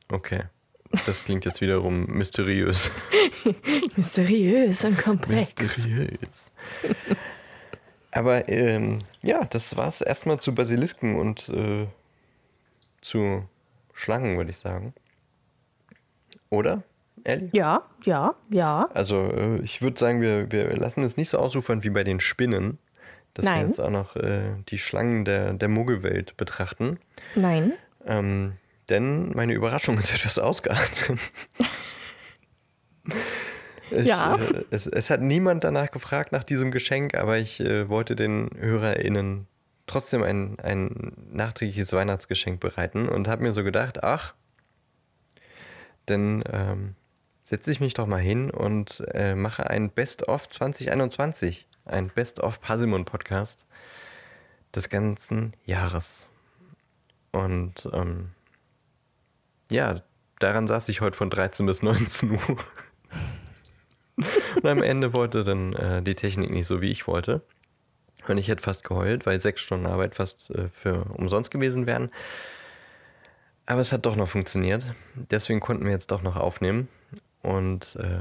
[0.09, 0.43] Okay.
[1.05, 2.89] Das klingt jetzt wiederum mysteriös.
[3.95, 5.53] Mysteriös und komplex.
[5.59, 6.51] Mysteriös.
[8.11, 11.87] Aber ähm, ja, das war es erstmal zu Basilisken und äh,
[13.01, 13.43] zu
[13.93, 14.93] Schlangen, würde ich sagen.
[16.49, 16.83] Oder,
[17.25, 17.49] Ellie?
[17.51, 18.89] Ja, ja, ja.
[18.93, 22.19] Also äh, ich würde sagen, wir, wir lassen es nicht so ausufern wie bei den
[22.19, 22.77] Spinnen.
[23.33, 23.59] dass Nein.
[23.59, 26.99] wir jetzt auch noch äh, die Schlangen der, der Muggelwelt betrachten.
[27.35, 27.73] Nein.
[28.05, 28.53] Ähm,
[28.89, 31.13] denn meine Überraschung ist etwas ausgeartet.
[33.91, 34.35] Ich, Ja.
[34.35, 38.49] Äh, es, es hat niemand danach gefragt nach diesem Geschenk, aber ich äh, wollte den
[38.57, 39.47] HörerInnen
[39.87, 44.33] trotzdem ein, ein nachträgliches Weihnachtsgeschenk bereiten und habe mir so gedacht, ach,
[46.07, 46.95] dann ähm,
[47.43, 53.67] setze ich mich doch mal hin und äh, mache ein Best-of 2021, ein Best-of Pasimon-Podcast
[54.73, 56.27] des ganzen Jahres.
[57.31, 58.31] Und ähm,
[59.69, 60.01] ja,
[60.39, 62.57] daran saß ich heute von 13 bis 19 Uhr.
[64.55, 67.41] Und am Ende wollte dann äh, die Technik nicht so, wie ich wollte.
[68.27, 72.09] Und ich hätte fast geheult, weil sechs Stunden Arbeit fast äh, für umsonst gewesen wären.
[73.65, 74.93] Aber es hat doch noch funktioniert.
[75.15, 76.87] Deswegen konnten wir jetzt doch noch aufnehmen.
[77.41, 78.19] Und äh,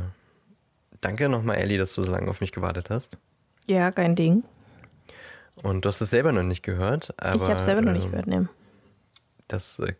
[1.00, 3.16] danke nochmal, Ellie, dass du so lange auf mich gewartet hast.
[3.66, 4.44] Ja, kein Ding.
[5.56, 7.14] Und du hast es selber noch nicht gehört.
[7.16, 8.48] Aber, ich habe selber noch nicht ähm, gehört, ne.
[9.48, 9.94] Das äh,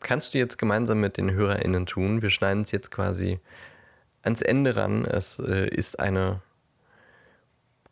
[0.00, 2.22] kannst du jetzt gemeinsam mit den HörerInnen tun.
[2.22, 3.40] Wir schneiden es jetzt quasi
[4.22, 5.04] ans Ende ran.
[5.04, 6.42] Es äh, ist eine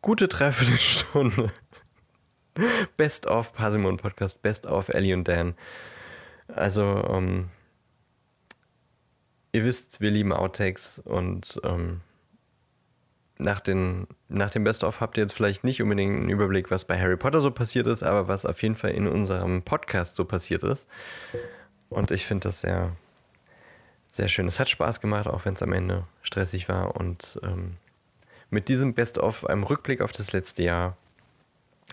[0.03, 1.51] gute Dreiviertelstunde.
[2.97, 5.55] Best of Pasimon Podcast, Best of Ellie und Dan.
[6.49, 7.51] Also, ähm,
[9.53, 12.01] ihr wisst, wir lieben Outtakes und ähm,
[13.38, 16.85] nach, den, nach dem Best of habt ihr jetzt vielleicht nicht unbedingt einen Überblick, was
[16.85, 20.25] bei Harry Potter so passiert ist, aber was auf jeden Fall in unserem Podcast so
[20.25, 20.88] passiert ist.
[21.90, 22.92] Und ich finde das sehr,
[24.11, 24.47] sehr schön.
[24.47, 26.97] Es hat Spaß gemacht, auch wenn es am Ende stressig war.
[26.97, 27.77] Und ähm,
[28.51, 30.97] mit diesem Best-of, einem Rückblick auf das letzte Jahr,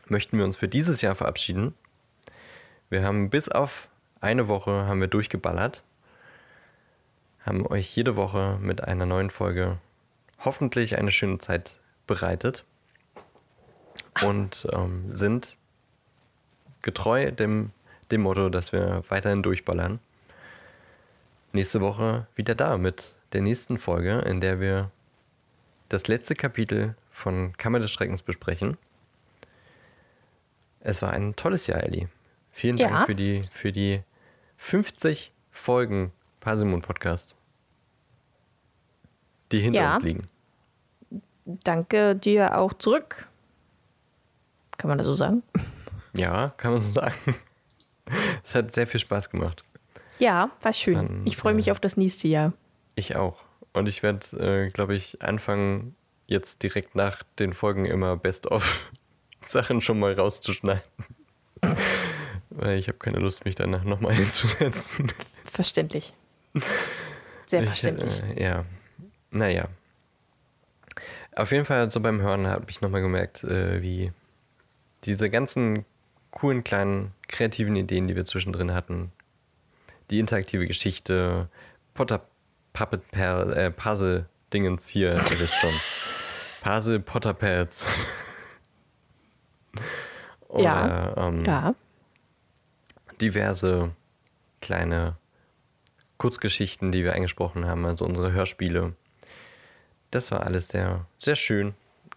[0.08, 1.74] möchten wir uns für dieses Jahr verabschieden.
[2.90, 5.84] Wir haben bis auf eine Woche haben wir durchgeballert,
[7.44, 9.80] haben euch jede Woche mit einer neuen Folge
[10.40, 12.64] hoffentlich eine schöne Zeit bereitet
[14.24, 15.58] und ähm, sind
[16.82, 17.72] getreu dem,
[18.12, 20.00] dem Motto, dass wir weiterhin durchballern.
[21.54, 24.92] Nächste Woche wieder da mit der nächsten Folge, in der wir
[25.90, 28.78] das letzte Kapitel von Kammer des Schreckens besprechen.
[30.80, 32.08] Es war ein tolles Jahr, Ellie.
[32.52, 33.06] Vielen Dank Ja.
[33.06, 34.02] für die, für die
[34.58, 37.36] 50 Folgen Pasimon Podcast,
[39.52, 39.96] die hinter Ja.
[39.96, 40.22] uns liegen.
[41.46, 43.28] Danke dir auch zurück.
[44.78, 45.44] Kann man das so sagen?
[46.14, 47.16] Ja, kann man so sagen.
[48.44, 49.64] Es hat sehr viel Spaß gemacht.
[50.20, 50.96] Ja, war schön.
[50.96, 52.54] Dann, ich freue mich äh, auf das nächste Jahr.
[52.96, 53.44] Ich auch.
[53.74, 55.96] Und ich werde, äh, glaube ich, anfangen,
[56.28, 60.84] jetzt direkt nach den Folgen immer Best-of-Sachen schon mal rauszuschneiden.
[62.50, 65.12] Weil ich habe keine Lust, mich danach nochmal hinzusetzen.
[65.46, 66.14] Verständlich.
[67.46, 68.22] Sehr Ich, verständlich.
[68.22, 68.66] äh, ja.
[69.32, 69.70] Naja.
[71.36, 74.12] Auf jeden Fall, so beim Hören habe ich nochmal gemerkt, äh, wie
[75.06, 75.86] diese ganzen
[76.32, 79.12] coolen, kleinen, kreativen Ideen, die wir zwischendrin hatten,
[80.10, 81.50] die interaktive Geschichte,
[81.94, 82.22] Potter
[82.74, 85.74] Puppet per, äh, Puzzle Dingens hier, ihr wisst schon.
[86.62, 87.86] Puzzle Potter Pads.
[90.48, 91.28] Oder Ja.
[91.28, 91.76] ähm, ja,
[93.22, 93.92] diverse
[94.62, 95.16] kleine
[96.18, 98.94] Kurzgeschichten, die wir eingesprochen haben, also unsere Hörspiele.
[100.12, 101.74] Das war alles sehr, sehr schön.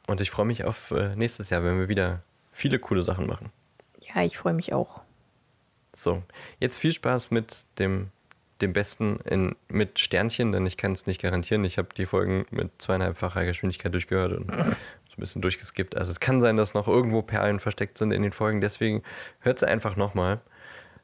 [0.07, 2.23] Und ich freue mich auf äh, nächstes Jahr, wenn wir wieder
[2.53, 3.51] viele coole Sachen machen.
[4.15, 5.01] Ja, ich freue mich auch.
[5.93, 6.23] So,
[6.61, 8.09] jetzt viel Spaß mit dem,
[8.61, 11.65] dem Besten in, mit Sternchen, denn ich kann es nicht garantieren.
[11.65, 14.77] Ich habe die Folgen mit zweieinhalbfacher Geschwindigkeit durchgehört und so ein
[15.19, 15.97] bisschen durchgeskippt.
[15.97, 18.61] Also es kann sein, dass noch irgendwo Perlen versteckt sind in den Folgen.
[18.61, 19.03] Deswegen
[19.41, 20.41] hört sie einfach nochmal.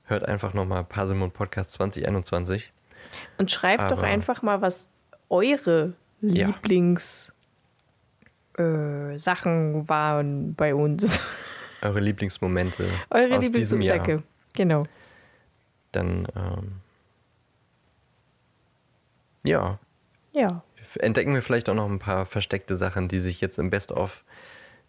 [0.05, 2.73] Hört einfach nochmal Pasimon Podcast 2021.
[3.39, 4.89] Und schreibt doch Aber- einfach mal, was
[5.29, 6.49] eure Ja.
[6.49, 7.33] Lieblings
[8.59, 11.23] äh, Sachen waren bei uns.
[11.83, 14.23] Eure Lieblingsmomente Eure aus diesem Jahr.
[14.53, 14.83] Genau.
[15.93, 16.73] Dann, ähm,
[19.45, 19.79] ja,
[20.33, 20.63] Ja.
[20.99, 24.25] entdecken wir vielleicht auch noch ein paar versteckte Sachen, die sich jetzt im Best-of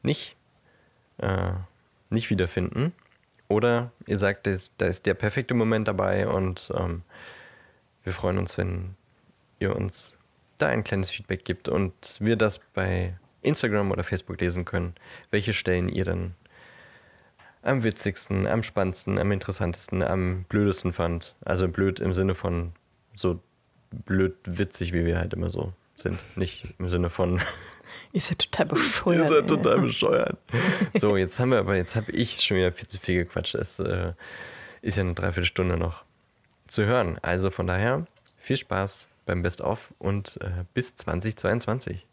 [0.03, 0.35] nicht,
[1.17, 1.51] äh,
[2.09, 2.93] nicht wiederfinden.
[3.47, 7.03] Oder ihr sagt, da ist, da ist der perfekte Moment dabei und ähm,
[8.03, 8.95] wir freuen uns, wenn
[9.59, 10.15] ihr uns
[10.57, 14.95] da ein kleines Feedback gibt und wir das bei Instagram oder Facebook lesen können,
[15.31, 16.35] welche Stellen ihr dann
[17.61, 21.35] am witzigsten, am spannendsten, am interessantesten, am blödesten fand.
[21.45, 22.73] Also blöd im Sinne von
[23.13, 23.39] so
[24.05, 26.19] blöd witzig, wie wir halt immer so sind.
[26.35, 27.41] Nicht im Sinne von
[28.13, 29.27] Ist ja total ihr bescheuert.
[29.27, 29.47] seid ey.
[29.47, 30.37] total bescheuert.
[30.95, 33.55] So, jetzt haben wir aber, jetzt habe ich schon wieder viel zu viel gequatscht.
[33.55, 34.13] Es äh,
[34.81, 36.03] ist ja eine Dreiviertelstunde noch
[36.67, 37.19] zu hören.
[37.21, 38.05] Also von daher
[38.37, 42.05] viel Spaß beim Best of und äh, bis 2022.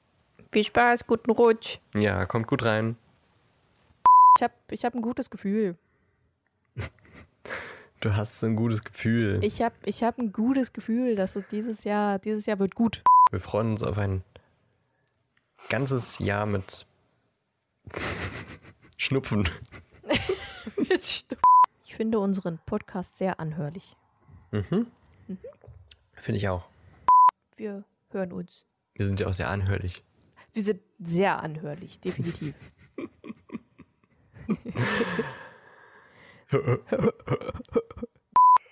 [0.53, 1.79] Viel Spaß, guten Rutsch.
[1.95, 2.97] Ja, kommt gut rein.
[4.39, 5.77] Ich habe ich hab ein gutes Gefühl.
[8.01, 9.41] Du hast so ein gutes Gefühl.
[9.43, 13.03] Ich habe ich hab ein gutes Gefühl, dass es dieses Jahr, dieses Jahr wird gut.
[13.33, 14.23] Wir freuen uns auf ein
[15.69, 16.87] ganzes Jahr mit
[18.97, 19.49] Schnupfen.
[20.89, 23.97] Ich finde unseren Podcast sehr anhörlich.
[24.53, 24.87] Mhm.
[26.13, 26.69] Finde ich auch.
[27.57, 28.65] Wir hören uns.
[28.95, 30.05] Wir sind ja auch sehr anhörlich.
[30.53, 32.55] Wir sind sehr anhörlich, definitiv.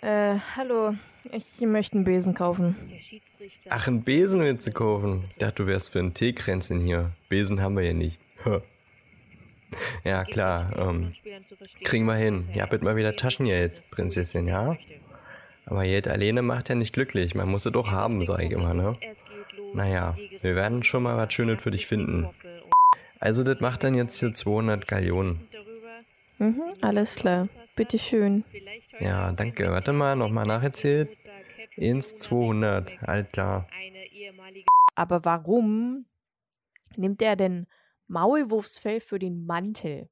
[0.00, 0.94] Äh, hallo,
[1.32, 2.76] ich möchte einen Besen kaufen.
[3.68, 5.24] Ach, einen Besen willst du kaufen?
[5.30, 7.12] Ich dachte, du wärst für ein Teekränzchen hier.
[7.28, 8.18] Besen haben wir ja nicht.
[10.04, 10.72] Ja, klar.
[10.78, 11.12] Ähm,
[11.82, 12.48] kriegen wir hin.
[12.54, 14.76] Ihr habt mal wieder Taschengeld, Prinzessin, ja?
[15.66, 17.34] Aber Geld alleine macht ja nicht glücklich.
[17.34, 18.96] Man muss es doch haben, sag ich immer, ne?
[19.74, 22.28] Naja, wir werden schon mal was Schönes für dich finden.
[23.18, 25.48] Also, das macht dann jetzt hier 200 Gallionen.
[26.38, 27.48] Mhm, alles klar.
[27.76, 28.44] Bitteschön.
[29.00, 29.70] Ja, danke.
[29.70, 31.10] Warte mal, nochmal nacherzählt.
[31.76, 33.66] Ins 200, alles klar.
[34.94, 36.06] Aber warum
[36.96, 37.66] nimmt er denn
[38.08, 40.08] Maulwurfsfell für den Mantel?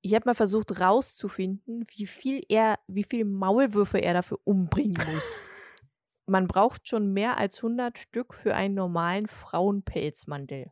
[0.00, 5.36] Ich habe mal versucht rauszufinden, wie viel er, wie viel Maulwürfe er dafür umbringen muss.
[6.26, 10.70] Man braucht schon mehr als 100 Stück für einen normalen Frauenpelzmantel.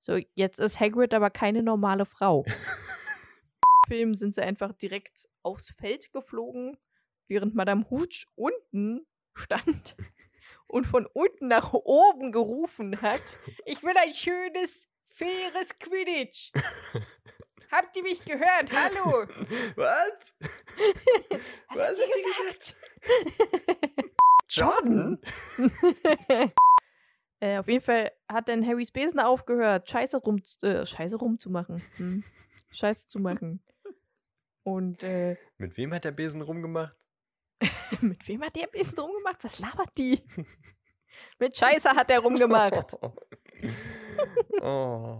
[0.00, 2.44] So, jetzt ist Hagrid aber keine normale Frau.
[3.92, 6.78] Film sind sie einfach direkt aufs Feld geflogen,
[7.28, 9.96] während Madame Hooch unten stand
[10.66, 13.20] und von unten nach oben gerufen hat:
[13.66, 16.52] Ich will ein schönes, faires Quidditch.
[17.70, 18.72] Habt ihr mich gehört?
[18.72, 19.26] Hallo!
[19.76, 20.12] Was?
[21.68, 22.76] Was, Was hat sie hat gesagt?
[24.48, 25.20] Jordan?
[27.40, 31.82] Äh, auf jeden Fall hat dann Harrys Besen aufgehört, Scheiße rum, äh, Scheiße rumzumachen.
[31.96, 32.24] Hm.
[32.70, 33.60] Scheiße zu machen.
[34.64, 36.94] Und äh, Mit wem hat der Besen rumgemacht?
[38.00, 39.42] mit wem hat der Besen rumgemacht?
[39.42, 40.22] Was labert die?
[41.40, 42.96] mit Scheiße hat er rumgemacht.
[44.62, 45.18] oh.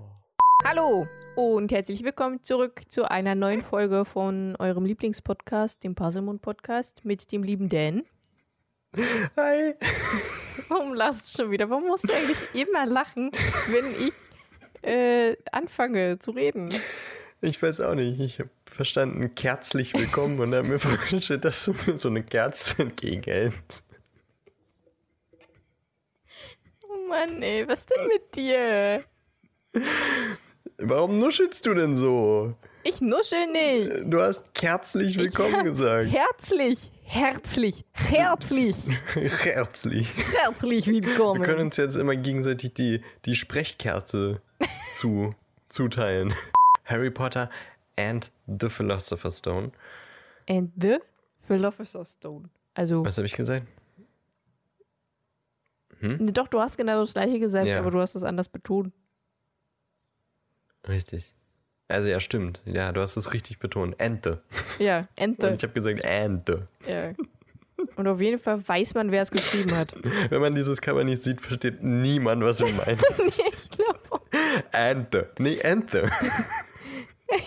[0.64, 7.04] Hallo und herzlich willkommen zurück zu einer neuen Folge von eurem Lieblingspodcast, dem Puzzlemund Podcast
[7.04, 8.04] mit dem lieben Dan.
[9.36, 9.74] Hi.
[10.68, 11.68] Warum lachst du schon wieder?
[11.68, 13.32] Warum musst du eigentlich immer lachen,
[13.70, 14.14] wenn ich
[14.88, 16.72] äh, anfange zu reden?
[17.44, 18.20] Ich weiß auch nicht.
[18.20, 22.82] Ich habe verstanden, herzlich willkommen und habe mir vorgestellt, dass du mir so eine Kerze
[22.82, 23.84] entgegenhältst.
[26.88, 29.04] Oh Mann, ey, was denn mit dir?
[30.78, 32.54] Warum nuschelst du denn so?
[32.84, 34.02] Ich nuschel nicht.
[34.06, 36.10] Du hast herzlich willkommen gesagt.
[36.12, 38.76] Herzlich, herzlich, herzlich,
[39.14, 40.08] Herzlich.
[40.32, 41.60] herzlich Wir können willkommen.
[41.60, 44.40] uns jetzt immer gegenseitig die, die Sprechkerze
[44.92, 45.34] zu,
[45.68, 46.32] zuteilen.
[46.84, 47.48] Harry Potter
[47.96, 49.72] and the Philosopher's Stone.
[50.48, 50.98] And the
[51.46, 52.48] Philosopher's Stone.
[52.74, 53.66] Also, Was habe ich gesagt?
[56.00, 57.78] nee, doch, du hast genau das gleiche gesagt, Ja.
[57.78, 58.92] aber du hast es anders betont.
[60.88, 61.32] Richtig.
[61.86, 62.60] Also ja, stimmt.
[62.64, 63.94] Ja, du hast es richtig betont.
[64.00, 64.42] Ente.
[64.78, 65.52] Ja, Und Ente.
[65.56, 66.66] ich habe gesagt Ente.
[66.88, 67.12] Ja.
[67.96, 69.94] Und auf jeden Fall weiß man, wer es geschrieben hat.
[70.30, 72.98] Wenn man dieses Cover nicht sieht, versteht niemand, was wir meinen.
[73.18, 74.22] nee, ich glaube.
[74.72, 75.30] Ente.
[75.38, 76.10] Nee, Ente.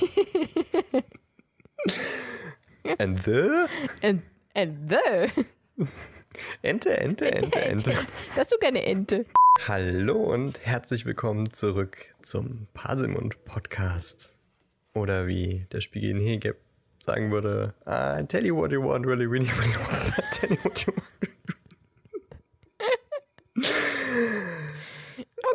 [2.98, 3.68] Ente?
[4.02, 4.24] And,
[4.56, 5.30] and the.
[6.64, 7.94] Ente, Ente, Ente, Ente.
[8.36, 9.28] Hast du keine Ente?
[9.68, 14.34] Hallo und herzlich willkommen zurück zum Paselmund Podcast.
[14.96, 16.58] Oder wie der Spiegel in Hegeb
[17.00, 20.18] sagen würde, I tell you what you want, really, really, really want.
[20.18, 21.06] I tell you what you want.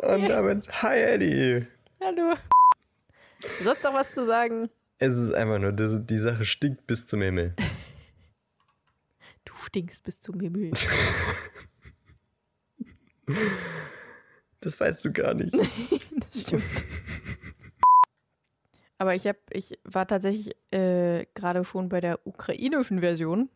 [0.21, 1.67] Und damit, hi Eddie.
[1.99, 2.35] Hallo.
[3.63, 4.69] Sonst noch was zu sagen?
[4.97, 7.55] Es ist einfach nur, die, die Sache stinkt bis zum Himmel.
[9.45, 10.71] Du stinkst bis zum Himmel.
[14.59, 15.53] Das weißt du gar nicht.
[16.19, 16.63] Das stimmt.
[18.99, 23.49] Aber ich, hab, ich war tatsächlich äh, gerade schon bei der ukrainischen Version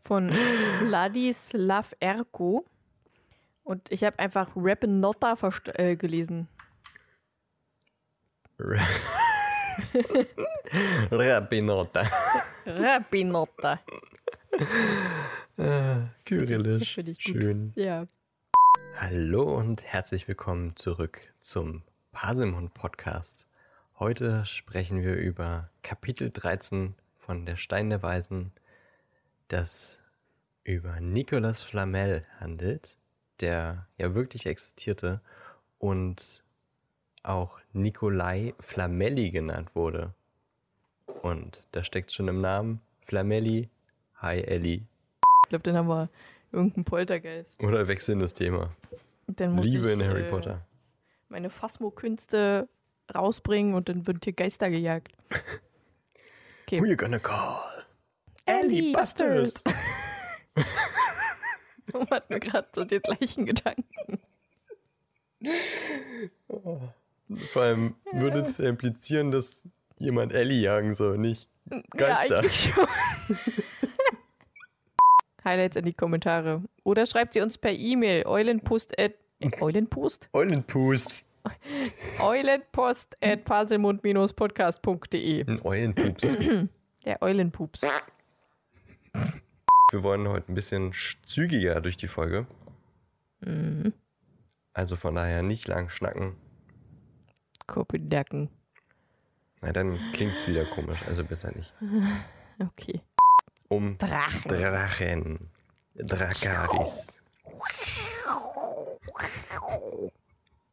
[0.00, 0.30] von
[0.80, 2.66] Vladislav Erko.
[3.62, 5.36] Und ich habe einfach Rappenotta
[5.74, 6.48] äh, gelesen.
[11.10, 12.02] Rappenotta.
[15.56, 16.98] Ah, Das Kyrillisch.
[17.18, 17.72] Schön.
[17.76, 18.06] Ja.
[18.96, 23.46] Hallo und herzlich willkommen zurück zum Paselmund Podcast.
[24.00, 28.50] Heute sprechen wir über Kapitel 13 von Der Stein der Weisen,
[29.46, 30.00] das
[30.64, 32.98] über Nicolas Flamel handelt,
[33.40, 35.20] der ja wirklich existierte
[35.78, 36.42] und
[37.22, 40.12] auch Nikolai Flamelli genannt wurde.
[41.22, 43.68] Und da steckt schon im Namen Flamelli.
[44.16, 44.82] Hi Ellie.
[45.44, 46.08] Ich glaube, dann haben wir
[46.52, 47.62] irgendeinen Poltergeist.
[47.62, 48.70] Oder wechselndes Thema.
[49.26, 50.66] Dann muss Liebe ich, in Harry äh, Potter.
[51.28, 52.68] Meine Phasmo-Künste
[53.14, 55.12] rausbringen und dann wird hier Geister gejagt.
[56.68, 56.82] Okay.
[56.82, 57.62] Who you gonna call?
[58.44, 59.54] Ellie Busters.
[61.94, 64.20] Man hat mir gerade so den gleichen Gedanken.
[67.52, 69.64] Vor allem würde es ja implizieren, dass
[69.98, 71.48] jemand Ellie jagen soll, nicht
[71.90, 72.42] Geister.
[72.44, 72.88] Ja.
[75.44, 76.62] Highlights in die Kommentare.
[76.84, 78.26] Oder schreibt sie uns per E-Mail.
[78.26, 79.12] Eulenpost at
[79.60, 80.28] Eulenpost?
[80.32, 81.24] Eulenpust.
[82.20, 86.22] Eulenpost at parselmund-podcast.de Ein Eulenpups.
[87.04, 87.82] Der Eulenpups.
[89.90, 92.46] Wir wollen heute ein bisschen sch- zügiger durch die Folge.
[94.74, 96.36] Also von daher nicht lang schnacken.
[97.68, 98.48] Kopenhagen.
[99.60, 101.72] Na, dann klingt's wieder komisch, also besser nicht.
[102.60, 103.02] Okay.
[103.68, 104.48] Um Drachen.
[104.50, 105.50] Drachen.
[105.94, 107.20] Drakaris.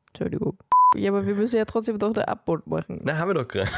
[0.08, 0.58] Entschuldigung.
[0.96, 3.02] Ja, aber wir müssen ja trotzdem doch eine Abbund machen.
[3.04, 3.70] Na, haben wir doch gerade.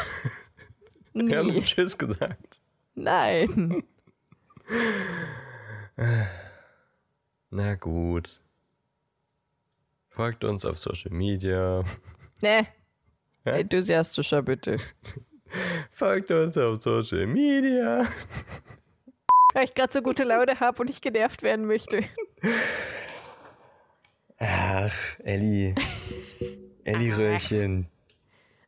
[1.14, 1.62] Wir haben Nee.
[1.64, 2.62] Tschüss gesagt.
[2.96, 3.84] Nein.
[7.50, 8.40] Na gut.
[10.10, 11.84] Folgt uns auf Social Media.
[12.42, 12.68] Ne.
[13.54, 13.62] Hä?
[13.62, 14.78] Enthusiastischer bitte.
[15.92, 18.06] Folgt uns auf Social Media.
[19.54, 22.04] Weil ich gerade so gute Laune habe und ich genervt werden möchte.
[24.40, 25.74] Ach, Elli.
[26.84, 27.88] Elli Röhrchen.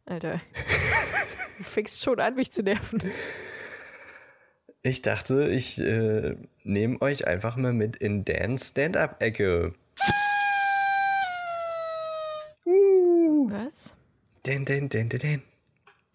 [0.05, 0.41] Alter.
[1.57, 3.03] Du fängst schon an, mich zu nerven.
[4.81, 9.73] Ich dachte, ich äh, nehme euch einfach mal mit in Dans Stand-Up-Ecke.
[12.65, 13.51] Uh.
[13.51, 13.93] Was?
[14.49, 15.43] Den, den, den, den, den.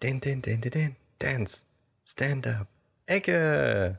[0.03, 0.95] Den, den, den, den, den.
[1.19, 1.63] Dance.
[2.05, 2.67] Stand-Up.
[3.05, 3.97] Ecke.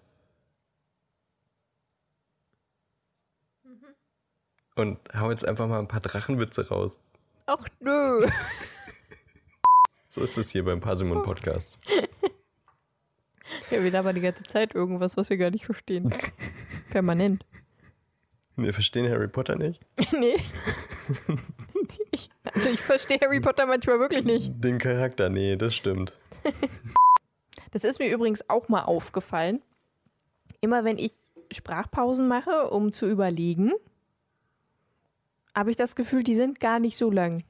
[4.74, 7.01] Und hau jetzt einfach mal ein paar Drachenwitze raus.
[7.47, 8.26] Ach nö.
[10.11, 11.78] So ist es hier beim Parsimon Podcast.
[13.70, 16.14] Ja, wir labern die ganze Zeit irgendwas, was wir gar nicht verstehen.
[16.91, 17.47] Permanent.
[18.57, 19.80] Wir verstehen Harry Potter nicht.
[20.12, 20.37] nee.
[22.53, 24.53] Also ich verstehe Harry Potter manchmal wirklich nicht.
[24.57, 26.19] Den Charakter, nee, das stimmt.
[27.73, 29.61] Das ist mir übrigens auch mal aufgefallen.
[30.63, 31.13] Immer wenn ich
[31.53, 33.73] Sprachpausen mache, um zu überlegen,
[35.55, 37.45] habe ich das Gefühl, die sind gar nicht so lang.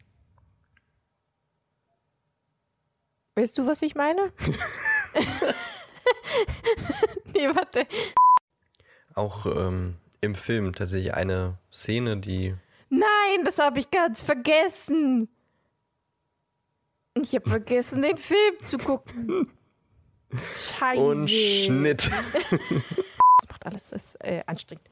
[3.37, 4.33] Weißt du, was ich meine?
[7.35, 7.87] nee, warte.
[9.15, 12.55] Auch ähm, im Film tatsächlich eine Szene, die.
[12.89, 15.29] Nein, das habe ich ganz vergessen.
[17.21, 19.51] Ich habe vergessen, den Film zu gucken.
[20.55, 21.03] Scheiße.
[21.03, 22.11] Und Schnitt.
[23.39, 24.89] Das macht alles das ist, äh, anstrengend.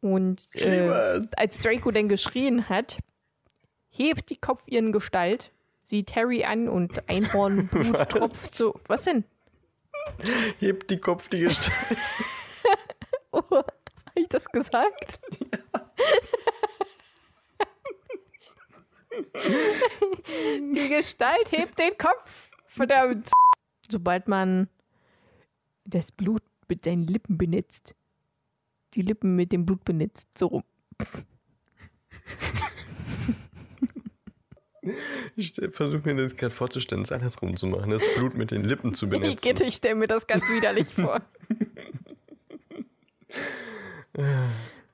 [0.00, 2.98] Und äh, als Draco dann geschrien hat,
[3.90, 8.80] hebt die Kopf ihren Gestalt, sieht Harry an und Einhornblut tropft so.
[8.86, 9.24] Was denn?
[10.58, 11.74] Hebt die Kopf die Gestalt.
[14.20, 15.20] Habe ich das gesagt?
[20.74, 22.50] die Gestalt hebt den Kopf.
[22.66, 23.30] Verdammt.
[23.90, 24.68] Sobald man
[25.84, 27.94] das Blut mit seinen Lippen benetzt,
[28.94, 30.64] die Lippen mit dem Blut benetzt, so rum.
[35.36, 38.92] Ich versuche mir das gerade vorzustellen, es andersrum zu machen, das Blut mit den Lippen
[38.94, 39.32] zu benetzen.
[39.32, 41.22] Igitt, ich stelle mir das ganz widerlich vor.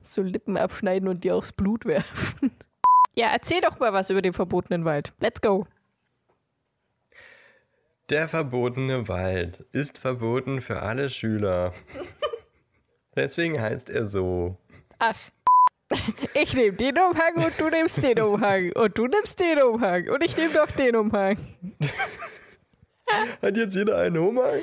[0.02, 2.50] so Lippen abschneiden und dir aufs Blut werfen.
[3.14, 5.12] Ja, erzähl doch mal was über den verbotenen Wald.
[5.20, 5.66] Let's go.
[8.10, 11.72] Der verbotene Wald ist verboten für alle Schüler.
[13.16, 14.58] Deswegen heißt er so.
[14.98, 15.16] Ach.
[16.34, 18.72] Ich nehme den Umhang und du nimmst den Umhang.
[18.72, 20.08] Und du nimmst den Umhang.
[20.08, 21.38] Und ich nehme doch den Umhang.
[23.40, 24.62] Hat jetzt jeder einen Umhang?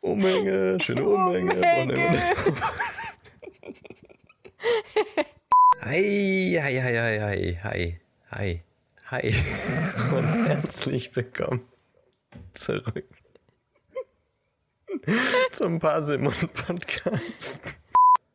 [0.00, 1.54] Umhänge, schöne Umhänge.
[1.54, 2.22] Umhänge.
[5.80, 8.60] Hi, hi, hi, hi, hi, hi, hi,
[9.10, 9.34] hi.
[10.16, 11.62] Und herzlich willkommen
[12.54, 13.04] zurück
[15.52, 17.60] zum Parsimon Podcast.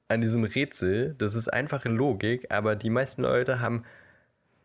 [0.07, 3.83] An diesem Rätsel, das ist einfache Logik, aber die meisten Leute haben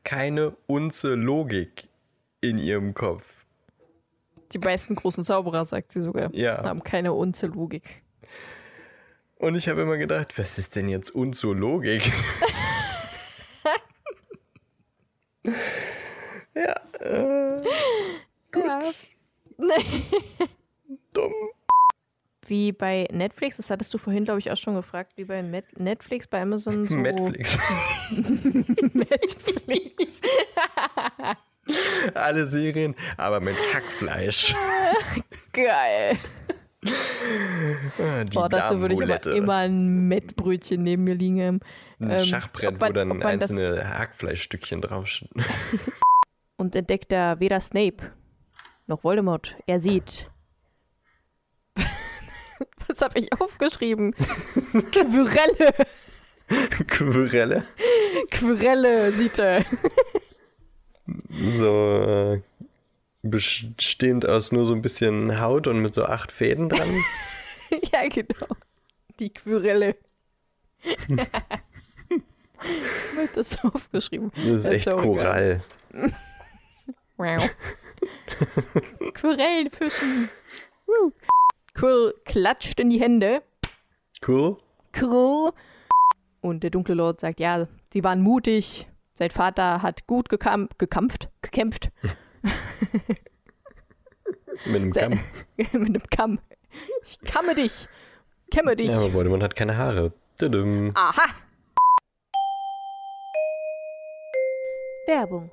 [0.05, 1.89] keine Unze Logik
[2.41, 3.38] in ihrem Kopf.
[4.53, 6.63] Die meisten großen Zauberer, sagt sie sogar, Ja.
[6.65, 8.03] haben keine Unze Logik.
[9.37, 12.03] Und ich habe immer gedacht, was ist denn jetzt Unzo Logik?
[16.55, 17.63] Ja, äh,
[18.53, 18.65] gut.
[18.65, 18.81] Ja.
[21.13, 21.33] Dumm.
[22.47, 25.79] Wie bei Netflix, das hattest du vorhin, glaube ich, auch schon gefragt, wie bei Met
[25.79, 26.97] Netflix, bei Amazon so.
[26.97, 27.59] Netflix.
[28.95, 30.21] Netflix.
[32.15, 34.55] Alle Serien, aber mit Hackfleisch.
[35.53, 36.19] Geil.
[37.99, 41.61] Ah, Die Boah, dazu würde ich aber immer ein Mettbrötchen neben mir liegen haben.
[42.01, 45.09] Ein ähm, Schachbrett, man- wo dann einzelne Hackfleischstückchen drauf
[46.57, 48.13] Und entdeckt er weder Snape
[48.87, 49.57] noch Voldemort.
[49.67, 50.31] Er sieht.
[52.89, 54.15] Was habe ich aufgeschrieben?
[54.93, 55.75] Quirelle.
[56.87, 57.65] Quirelle.
[58.31, 59.65] Quirelle sieht er.
[61.57, 62.41] So äh,
[63.23, 67.05] bestehend aus nur so ein bisschen Haut und mit so acht Fäden dran.
[67.93, 68.47] ja, genau.
[69.19, 69.97] Die Quirelle.
[73.19, 74.33] habe das so aufgeschrieben.
[74.35, 75.03] Das ist echt egal.
[75.03, 75.63] Korall.
[77.17, 77.51] Wow.
[79.15, 80.29] Quirellenfischen.
[80.87, 81.13] Woo.
[81.75, 83.43] Quill klatscht in die Hände.
[84.27, 84.57] Cool.
[84.93, 85.53] Quill.
[86.41, 88.88] Und der dunkle Lord sagt, ja, sie waren mutig.
[89.19, 91.91] Sein Vater hat gut gekam gekampft, gekämpft
[94.65, 95.21] Mit einem Kamm.
[95.57, 96.39] mit einem Kamm.
[97.05, 97.89] Ich kamme dich.
[98.53, 98.89] Kämme dich.
[98.89, 100.13] Ja, aber Voldemort hat keine Haare.
[100.39, 100.93] Tudum.
[100.95, 101.31] Aha.
[105.07, 105.51] Werbung.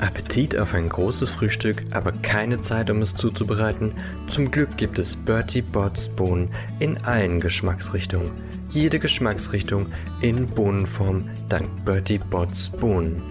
[0.00, 3.92] Appetit auf ein großes Frühstück, aber keine Zeit, um es zuzubereiten?
[4.28, 6.48] Zum Glück gibt es Bertie Bott's Bohnen
[6.78, 8.30] in allen Geschmacksrichtungen.
[8.70, 9.86] Jede Geschmacksrichtung
[10.22, 13.22] in Bohnenform dank Bertie Bott's Bohnen.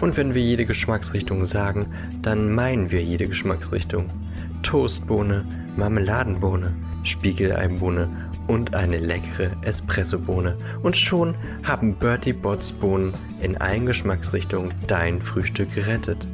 [0.00, 1.92] Und wenn wir jede Geschmacksrichtung sagen,
[2.22, 4.06] dann meinen wir jede Geschmacksrichtung.
[4.62, 5.44] Toastbohne,
[5.76, 10.56] Marmeladenbohne, Spiegeleibohne und eine leckere Espressobohne.
[10.82, 16.26] Und schon haben Bertie Bott's Bohnen in allen Geschmacksrichtungen dein Frühstück gerettet.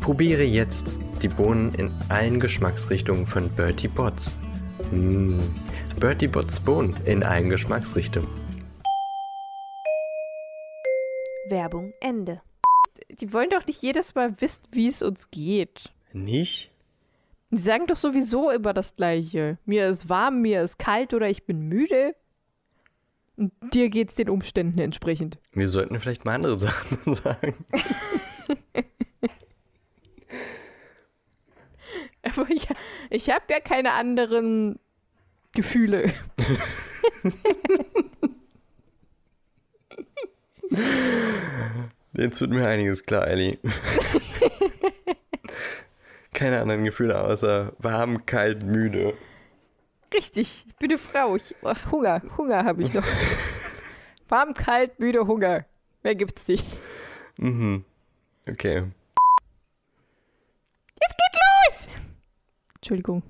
[0.00, 4.36] Probiere jetzt die Bohnen in allen Geschmacksrichtungen von Bertie Bott's.
[4.90, 5.40] Mmh.
[6.00, 8.28] Bertie Bott's Bohnen in allen Geschmacksrichtungen.
[11.48, 12.40] Werbung Ende.
[13.20, 15.92] Die wollen doch nicht jedes Mal wissen, wie es uns geht.
[16.12, 16.71] Nicht?
[17.52, 19.58] Die sagen doch sowieso immer das Gleiche.
[19.66, 22.16] Mir ist warm, mir ist kalt oder ich bin müde.
[23.36, 25.38] Und dir geht's den Umständen entsprechend.
[25.52, 27.66] Wir sollten vielleicht mal andere Sachen sagen.
[32.22, 32.66] Aber ich,
[33.10, 34.78] ich habe ja keine anderen
[35.52, 36.14] Gefühle.
[42.14, 43.58] Jetzt wird mir einiges klar, Ellie.
[46.32, 49.14] Keine anderen Gefühle außer warm, kalt, müde.
[50.14, 51.36] Richtig, ich bin eine Frau.
[51.36, 53.04] Ich, oh, Hunger, Hunger habe ich noch.
[54.28, 55.66] Warm, kalt, müde, Hunger.
[56.02, 56.66] Mehr gibt's nicht.
[57.38, 57.84] Mhm.
[58.48, 58.84] Okay.
[61.00, 61.88] Es geht los!
[62.76, 63.22] Entschuldigung.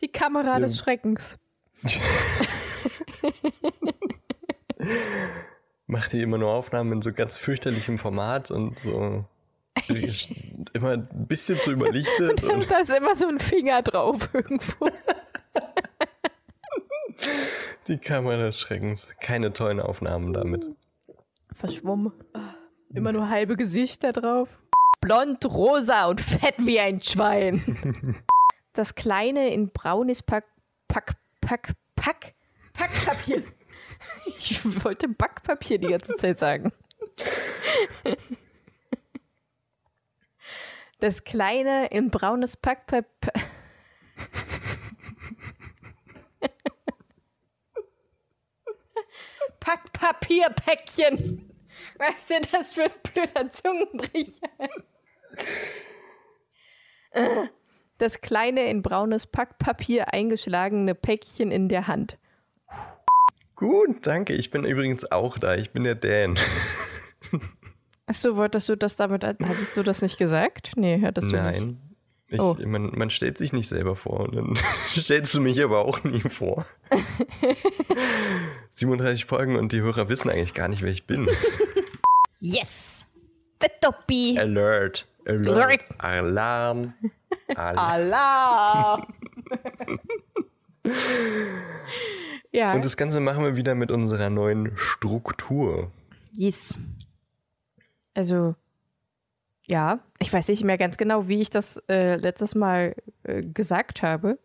[0.00, 0.58] Die Kamera Ja.
[0.60, 1.38] des Schreckens.
[5.86, 9.24] Macht die immer nur Aufnahmen in so ganz fürchterlichem Format und so
[9.88, 12.42] immer ein bisschen zu überlichtet.
[12.42, 14.88] Und Und da ist immer so ein Finger drauf irgendwo.
[17.88, 19.14] die Kamera des Schreckens.
[19.20, 20.64] Keine tollen Aufnahmen damit.
[21.52, 22.12] Verschwommen.
[22.32, 22.54] Ah,
[22.92, 24.48] Immer nur halbe Gesichter drauf.
[25.00, 28.22] Blond, rosa und fett wie ein Schwein.
[28.76, 30.46] Das kleine in braunes Pack,
[30.88, 32.34] Pack, Pack, Pack,
[32.72, 33.44] Packpapier.
[34.36, 36.72] Ich wollte Backpapier die ganze Zeit sagen.
[41.00, 43.32] Das kleine in braunes Packpapier.
[49.60, 51.50] Packpapierpäckchen.
[52.14, 54.48] Ist denn das für ein blöder Zungenbrecher?
[57.98, 62.18] Das kleine in braunes Packpapier eingeschlagene Päckchen in der Hand.
[63.54, 64.34] Gut, danke.
[64.34, 65.54] Ich bin übrigens auch da.
[65.54, 66.36] Ich bin der Dan.
[68.06, 70.72] Achso, wolltest du das damit, hattest du das nicht gesagt?
[70.76, 71.42] Nee, hattest du nicht.
[71.42, 71.80] Nein.
[72.28, 72.56] Ich, Oh.
[72.66, 74.54] man, man stellt sich nicht selber vor und dann
[74.96, 76.64] stellst du mich aber auch nie vor.
[78.72, 81.28] 37 Folgen und die Hörer wissen eigentlich gar nicht, wer ich bin.
[82.38, 83.06] Yes!
[83.60, 84.36] The Topi!
[84.38, 86.94] Alert, Alert, Alarm,
[87.54, 87.78] Alarm.
[87.78, 89.06] Allah!
[92.52, 95.90] ja, Und das Ganze machen wir wieder mit unserer neuen Struktur.
[96.32, 96.78] yes.
[98.14, 98.54] Also,
[99.64, 102.94] ja, ich weiß nicht mehr ganz genau, wie ich das äh, letztes Mal
[103.24, 104.38] äh, gesagt habe.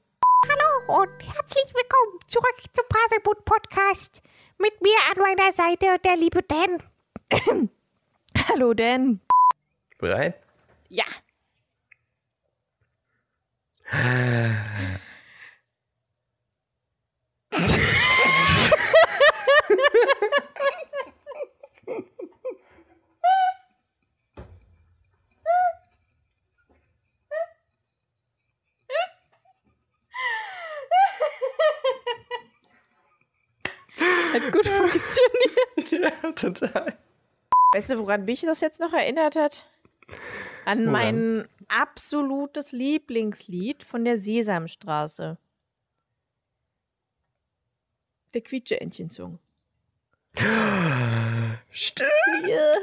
[0.88, 4.24] und herzlich willkommen zurück zum Puzzleboot Podcast.
[4.58, 6.82] Mit mir an meiner Seite der liebe Dan.
[8.50, 9.22] Hallo Dan.
[10.00, 10.34] Bereit?
[10.90, 11.06] Ja.
[34.34, 35.92] Hat gut funktioniert.
[35.92, 36.98] Ja, total.
[37.74, 39.66] Weißt du, woran mich das jetzt noch erinnert hat?
[40.66, 40.92] An Woran?
[40.92, 45.38] mein absolutes Lieblingslied von der Sesamstraße.
[48.34, 49.40] Der Quietsche-Entchen-Song.
[51.72, 52.10] Stimmt.
[52.48, 52.74] Ja.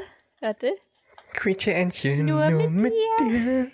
[0.41, 0.75] Warte.
[1.33, 3.71] Quietsche-Entchen, Nur nur, mit mit, dir.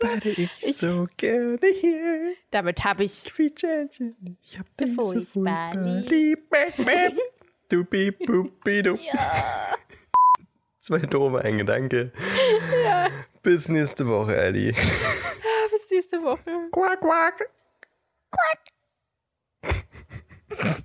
[0.00, 2.32] Warte ich, Ich- so gerne hier.
[2.50, 3.26] Damit habe ich.
[3.26, 6.48] Ich hab dich so furchtbar lieb.
[6.50, 7.18] Bäm, bäm.
[7.68, 7.86] Du.
[8.96, 9.76] Ja.
[10.80, 12.10] Zwei doofe, ein Gedanke.
[13.44, 14.72] Bis nächste Woche, Ellie.
[14.72, 16.68] Bis nächste Woche.
[16.72, 17.46] Quack, quack.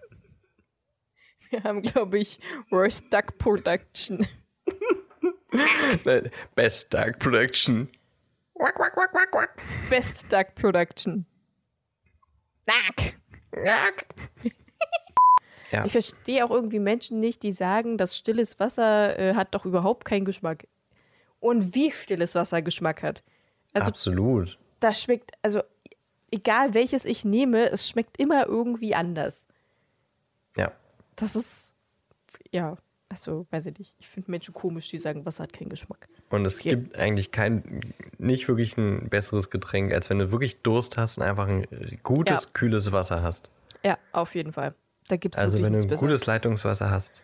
[1.49, 2.39] Wir haben, glaube ich,
[2.69, 4.27] Worst Duck Production.
[6.53, 7.89] Best Dark Production.
[8.57, 9.61] Quack, quack, quack, quack, quack.
[9.89, 11.25] Best Duck Production.
[12.65, 13.15] Nack.
[13.51, 14.05] Quack.
[15.71, 19.65] Ja, Ich verstehe auch irgendwie Menschen nicht, die sagen, dass stilles Wasser äh, hat doch
[19.65, 20.67] überhaupt keinen Geschmack.
[21.39, 23.23] Und wie stilles Wasser Geschmack hat.
[23.73, 24.59] Also absolut.
[24.79, 25.63] das schmeckt, also
[26.31, 29.47] egal welches ich nehme, es schmeckt immer irgendwie anders.
[30.55, 30.71] Ja.
[31.15, 31.73] Das ist,
[32.51, 32.77] ja,
[33.15, 33.93] also weiß ich nicht.
[33.99, 36.07] Ich finde Menschen komisch, die sagen, Wasser hat keinen Geschmack.
[36.29, 36.71] Und es Ja.
[36.71, 41.23] gibt eigentlich kein, nicht wirklich ein besseres Getränk, als wenn du wirklich Durst hast und
[41.23, 41.65] einfach ein
[42.03, 42.49] gutes, Ja.
[42.53, 43.49] kühles Wasser hast.
[43.83, 44.73] Ja, auf jeden Fall.
[45.07, 47.23] Da gibt es Also wenn du ein gutes Leitungswasser hast,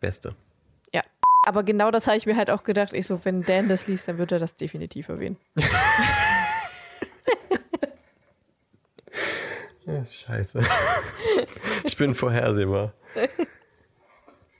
[0.00, 0.34] beste.
[0.92, 1.02] Ja.
[1.46, 2.92] Aber genau das habe ich mir halt auch gedacht.
[2.92, 5.36] Ich so, wenn Dan das liest, dann wird er das definitiv erwähnen.
[9.84, 10.64] Ja, scheiße.
[11.84, 12.92] ich bin vorhersehbar.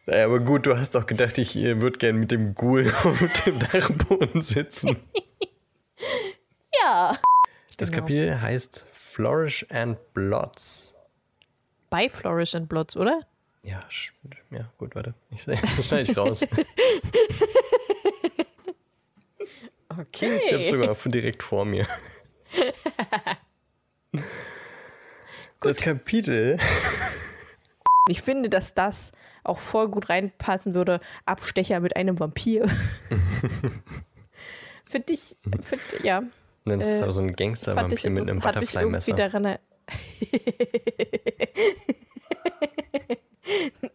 [0.07, 3.59] Naja, aber gut, du hast doch gedacht, ich würde gern mit dem Ghoul auf dem
[3.59, 4.96] Dachboden sitzen.
[6.84, 7.16] Ja.
[7.76, 8.00] Das Genau.
[8.03, 10.94] Kapitel heißt Flourish and Blots.
[11.90, 13.20] Bei Flourish and Blots, oder?
[13.62, 13.80] Ja,
[14.50, 15.14] ja gut, warte.
[15.30, 16.44] Ich, das schneide ich raus.
[19.98, 20.40] Okay.
[20.46, 21.86] Ich habe sogar von direkt vor mir.
[25.61, 26.59] Das Kapitel.
[28.09, 29.12] Ich finde, dass das
[29.45, 31.01] auch voll gut reinpassen würde.
[31.26, 32.68] Abstecher mit einem Vampir.
[34.84, 36.22] finde ich, find, ja.
[36.64, 39.14] Das ist Äh, aber so ein Gangster-Vampir mit einem Butterfly-Messer.
[39.14, 39.61] daran er-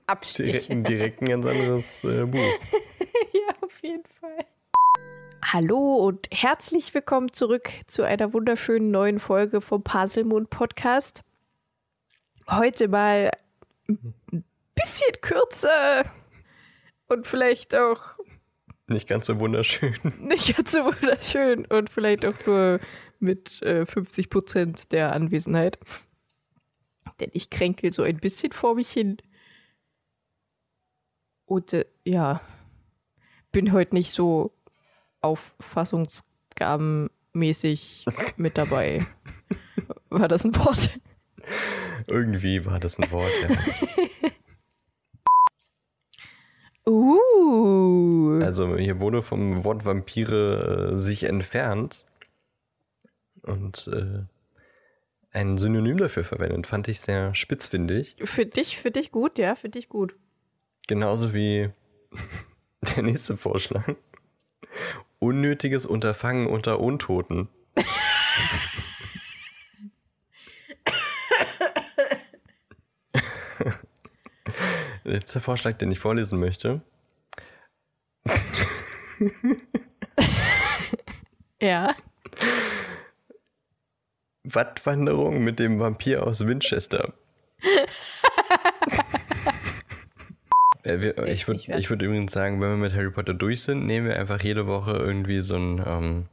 [0.06, 0.52] Abstecher.
[0.76, 2.40] Direkt, direkt ein ganz anderes äh, Buch.
[3.34, 4.46] Ja, auf jeden Fall.
[5.44, 11.24] Hallo und herzlich willkommen zurück zu einer wunderschönen neuen Folge vom Puzzlemond Podcast.
[12.50, 13.32] Heute mal
[13.88, 14.44] ein
[14.78, 16.06] bisschen kürzer
[17.08, 18.02] und vielleicht auch
[18.88, 19.96] Nicht ganz so wunderschön.
[20.20, 22.80] nicht ganz so wunderschön und vielleicht auch nur
[23.20, 25.80] mit äh, 50 Prozent der Anwesenheit.
[27.20, 29.18] Denn ich kränkel so ein bisschen vor mich hin.
[31.46, 32.42] Und äh, ja,
[33.52, 34.54] bin heute nicht so
[35.22, 38.06] auffassungsgabenmäßig
[38.38, 39.06] mit dabei.
[40.10, 40.92] War das ein Wort?
[42.08, 43.50] Irgendwie war das ein Wort, ja.
[46.88, 48.40] Uh.
[48.42, 52.06] Also hier wurde vom Wort Vampire äh, sich entfernt
[53.42, 54.24] und äh,
[55.32, 56.66] ein Synonym dafür verwendet.
[56.66, 58.16] Fand ich sehr spitzfindig.
[58.24, 60.16] Für dich, für dich gut, ja, für dich gut.
[60.88, 61.70] Genauso wie
[62.96, 63.96] der nächste Vorschlag.
[65.20, 67.50] Unnötiges Unterfangen unter Untoten.
[75.08, 76.82] Letzter Vorschlag, den ich vorlesen möchte.
[81.62, 81.96] Ja.
[84.44, 87.14] Wattwanderung mit dem Vampir aus Winchester.
[90.84, 93.86] Äh, wir, ich würde ich würd übrigens sagen, wenn wir mit Harry Potter durch sind,
[93.86, 96.30] nehmen wir einfach jede Woche irgendwie so ein, ähm,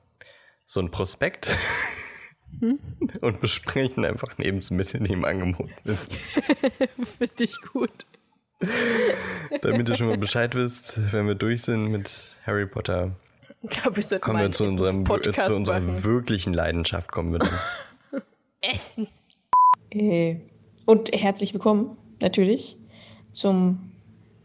[0.64, 1.50] so ein Prospekt
[2.60, 2.78] Hm?
[3.20, 5.98] und besprechen einfach Lebensmittel, die im Angebot sind.
[7.18, 8.06] Finde ich gut.
[9.62, 13.16] Damit ihr schon mal Bescheid wisst, wenn wir durch sind mit Harry Potter,
[13.70, 16.04] sollten kommen wir zu, unserem, Podcast zu unserer machen.
[16.04, 17.10] wirklichen Leidenschaft.
[17.12, 17.58] Kommen wir dann.
[18.60, 19.08] Essen.
[19.90, 20.36] Äh,
[20.86, 22.76] und herzlich willkommen natürlich
[23.32, 23.92] zum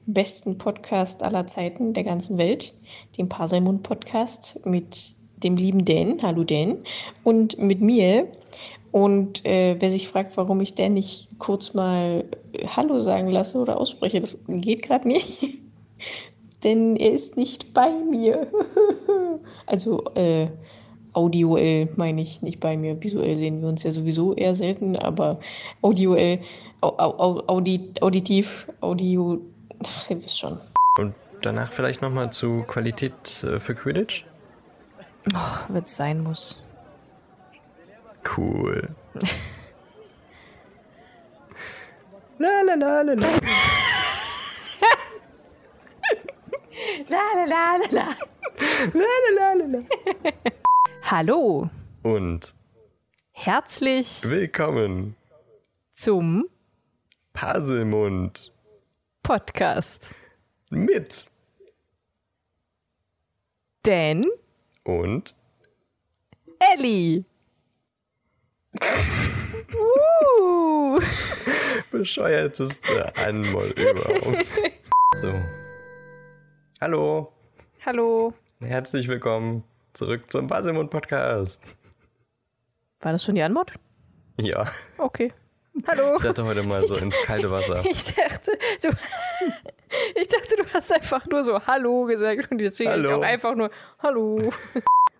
[0.05, 2.73] besten Podcast aller Zeiten der ganzen Welt,
[3.17, 6.77] dem Parselmund Podcast mit dem lieben Dan, hallo Dan,
[7.23, 8.27] und mit mir.
[8.91, 12.25] Und äh, wer sich fragt, warum ich Dan nicht kurz mal
[12.75, 15.43] Hallo sagen lasse oder ausspreche, das geht gerade nicht.
[16.63, 18.47] Denn er ist nicht bei mir.
[19.65, 20.47] also äh,
[21.13, 23.01] audioell meine ich nicht bei mir.
[23.01, 25.39] Visuell sehen wir uns ja sowieso eher selten, aber
[25.81, 26.39] audioell,
[26.81, 29.39] au, au, audi, auditiv, audio,
[29.83, 30.59] ach, ihr wisst schon.
[30.97, 34.25] Und danach vielleicht nochmal zu Qualität äh, für Quidditch?
[35.33, 35.37] Oh,
[35.69, 36.59] wenn es sein muss.
[38.35, 38.89] Cool.
[42.39, 43.39] la la la la la.
[47.09, 48.07] La la la la la.
[48.93, 49.81] La la la la la.
[51.03, 51.69] Hallo,
[52.03, 52.53] Und
[53.31, 55.15] herzlich willkommen,
[55.93, 56.45] zum
[57.33, 58.51] Paselmund
[59.23, 60.11] Podcast.
[60.69, 61.29] mit
[63.83, 64.23] Dan
[64.83, 65.33] und
[66.59, 67.25] Ellie.
[69.75, 70.99] Uh.
[71.91, 74.45] bescheuerteste Anmoll überhaupt.
[75.15, 75.33] So.
[76.79, 77.33] Hallo,
[77.83, 78.31] Hallo.
[78.61, 79.63] herzlich willkommen
[79.93, 81.63] zurück zum Paselmund Podcast.
[83.01, 83.73] War das schon die Antwort?
[84.39, 84.67] Ja,
[84.99, 85.33] Okay.
[85.87, 86.15] Hallo.
[86.17, 87.83] ich dachte heute mal so ins kalte Wasser.
[87.89, 88.51] Ich dachte,
[88.83, 88.89] du,
[90.15, 93.09] ich dachte, du hast einfach nur so Hallo gesagt und deswegen Hallo.
[93.09, 93.71] ich auch einfach nur
[94.03, 94.53] Hallo.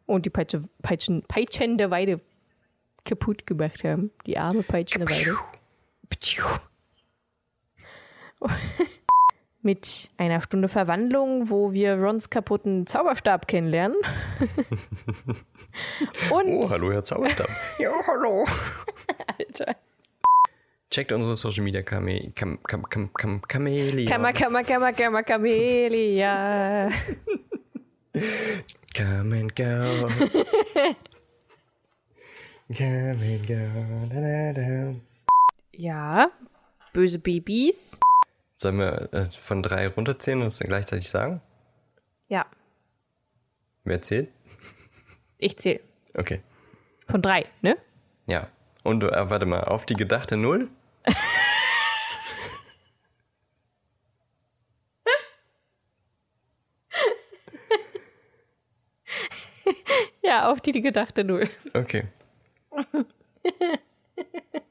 [0.06, 2.20] Und die Peitsche, Peitschen, peitschende Weide
[3.10, 4.12] kaputt gemacht haben.
[4.28, 5.36] Die arme peitschende Weide.
[9.62, 13.98] Mit einer Stunde Verwandlung, wo wir Rons kaputten Zauberstab kennenlernen.
[16.32, 17.50] Und, Oh, hallo, Herr Zauberstab.
[17.80, 18.46] ja, hallo.
[19.38, 19.76] Alter.
[20.90, 24.08] Checkt unsere Social Media Kame Kam Kam Kam Kam Chameleon.
[24.08, 26.90] Kammer, Kammer, Kammer, Kammer, Camelia.
[28.96, 29.64] Come and go.
[29.66, 30.16] Come and go.
[30.16, 30.96] Da, da, da.
[35.72, 36.32] Ja,
[36.94, 37.98] böse Babys.
[38.58, 41.42] Sollen wir äh, von drei runterzählen und es dann gleichzeitig sagen?
[42.28, 42.46] Ja,
[43.86, 44.30] Wer zählt?
[45.40, 45.80] ich zähle.
[46.14, 46.42] Okay.
[47.08, 47.76] Von drei, ne?
[48.28, 48.50] Ja.
[48.84, 50.70] Und äh, warte mal, auf die gedachte Null?
[60.22, 61.50] Ja, auf die, die gedachte Null.
[61.74, 62.04] Okay.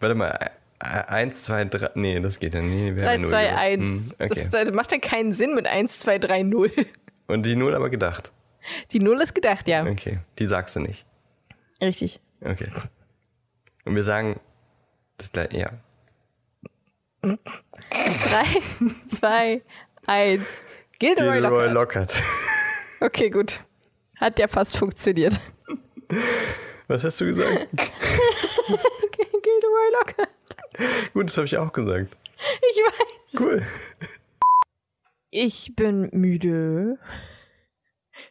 [0.00, 0.30] Warte mal.
[0.30, 0.48] äh,
[0.80, 1.90] Eins, zwei, drei.
[1.94, 2.94] Nee, das geht ja nie.
[2.94, 3.82] Wir 3, haben ja 2, Null 1.
[3.82, 4.28] Hm, okay.
[4.34, 6.70] Das, das macht ja keinen Sinn mit 1, 2, 3, 0.
[7.26, 8.32] Und die Null aber gedacht.
[8.92, 9.84] Die Null ist gedacht, ja.
[9.84, 10.18] Okay.
[10.38, 11.04] Die sagst du nicht.
[11.80, 12.20] Richtig.
[12.42, 12.68] Okay.
[13.84, 14.38] Und wir sagen
[15.16, 15.58] das gleiche.
[15.58, 15.70] Ja.
[17.22, 17.36] 3,
[19.08, 19.62] 2,
[20.06, 20.66] 1.
[20.98, 22.12] Gilderoy Gilroy Lockhart.
[22.12, 22.14] Lockhart.
[23.00, 23.60] Okay, gut.
[24.16, 25.40] Hat ja fast funktioniert.
[26.88, 27.68] Was hast du gesagt?
[29.78, 31.12] Gilderoy Lockhart.
[31.12, 32.16] Gut, das habe ich auch gesagt.
[32.38, 33.40] Ich weiß.
[33.40, 33.62] Cool.
[35.30, 36.98] Ich bin müde.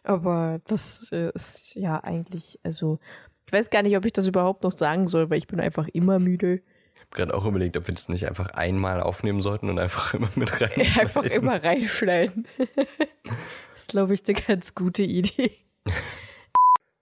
[0.04, 3.00] Aber das ist ja eigentlich, also,
[3.46, 5.88] ich weiß gar nicht, ob ich das überhaupt noch sagen soll, weil ich bin einfach
[5.90, 6.62] immer müde.
[6.96, 10.14] Ich habe gerade auch überlegt, ob wir das nicht einfach einmal aufnehmen sollten und einfach
[10.14, 10.72] immer mit rein.
[11.00, 12.48] Einfach immer reinschneiden.
[12.58, 15.52] Das ist, glaube ich, eine ganz gute Idee.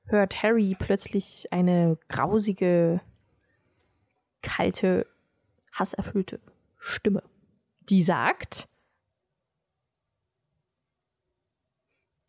[0.07, 3.01] Hört Harry plötzlich eine grausige,
[4.45, 5.05] kalte,
[5.73, 6.39] hasserfüllte
[6.77, 7.23] Stimme,
[7.81, 8.69] die sagt: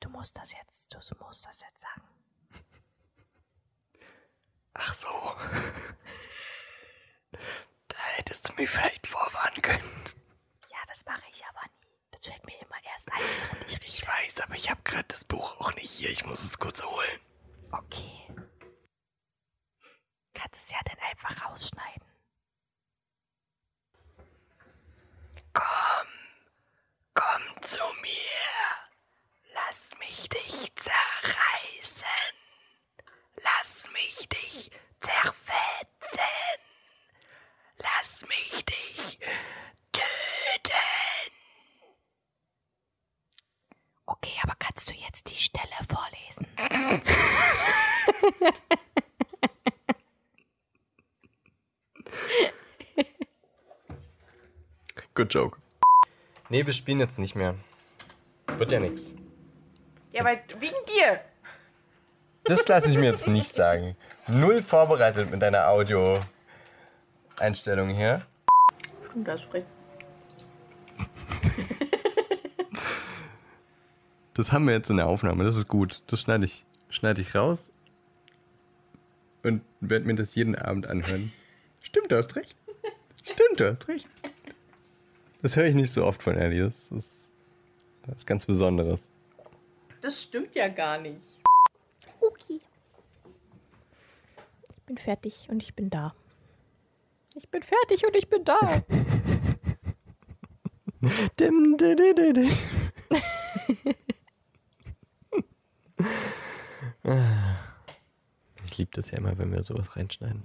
[0.00, 2.02] Du musst das jetzt, du musst das jetzt sagen.
[4.74, 5.08] Ach so.
[7.88, 10.04] Da hättest du mich vielleicht vorwarnen können.
[10.70, 11.86] Ja, das mache ich aber nie.
[12.10, 15.24] Das fällt mir immer erst ein, während ich Ich weiß, aber ich habe gerade das
[15.24, 16.10] Buch auch nicht hier.
[16.10, 17.20] Ich muss es kurz holen.
[17.72, 18.26] Okay.
[20.36, 22.02] Kannst es ja dann einfach rausschneiden.
[25.54, 26.08] Komm,
[27.14, 28.10] komm zu mir.
[29.54, 32.06] Lass mich dich zerreißen.
[33.36, 34.70] Lass mich dich
[35.00, 36.20] zerfetzen.
[37.78, 39.18] Lass mich dich
[39.92, 41.32] töten.
[44.04, 46.46] Okay, aber kannst du jetzt die Stelle vorlesen?
[55.16, 55.58] Good joke.
[56.50, 57.54] Nee, wir spielen jetzt nicht mehr.
[58.58, 59.14] Wird ja nix.
[60.12, 61.22] Ja, weil wegen dir.
[62.44, 63.96] Das lasse ich mir jetzt nicht sagen.
[64.28, 68.26] Null vorbereitet mit deiner Audio-Einstellung hier.
[69.08, 69.66] Stimmt, das spricht.
[74.34, 76.02] Das haben wir jetzt in der Aufnahme, das ist gut.
[76.08, 77.72] Das schneide ich, schneide ich raus
[79.42, 81.32] und werde mir das jeden Abend anhören.
[81.80, 82.54] Stimmt, du hast recht.
[83.24, 84.06] Stimmt, du hast recht.
[85.42, 86.64] Das höre ich nicht so oft von Ellie.
[86.64, 87.30] Das ist,
[88.06, 89.10] das ist ganz Besonderes.
[90.00, 91.20] Das stimmt ja gar nicht.
[92.20, 92.60] Okay.
[94.74, 96.14] Ich bin fertig und ich bin da.
[97.34, 98.58] Ich bin fertig und ich bin da.
[101.38, 102.48] Dim, di, di, di, di.
[108.64, 110.42] Ich liebe das ja immer, wenn wir sowas reinschneiden.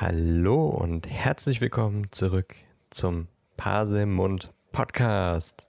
[0.00, 2.56] Hallo und herzlich willkommen zurück
[2.90, 3.28] zum
[3.62, 5.68] Pasemund Podcast.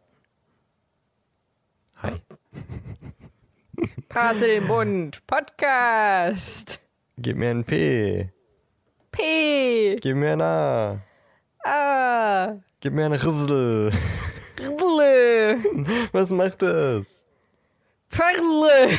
[2.02, 2.24] Hi.
[4.10, 6.80] Paselmund Podcast.
[7.20, 8.32] Gib mir ein P.
[9.12, 9.96] P.
[9.98, 11.02] Gib mir ein A.
[11.64, 12.56] A.
[12.80, 13.92] Gib mir ein Rissel.
[14.60, 15.64] Rle.
[16.14, 17.06] Was macht das?
[18.10, 18.98] Perle.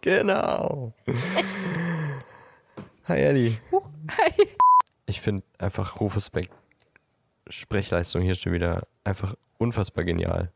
[0.00, 0.92] Genau.
[3.06, 3.58] Hi Ellie.
[4.10, 4.57] Hi.
[5.08, 6.50] Ich finde einfach Rufus Beck
[7.48, 10.52] Sprechleistung hier schon wieder einfach unfassbar genial.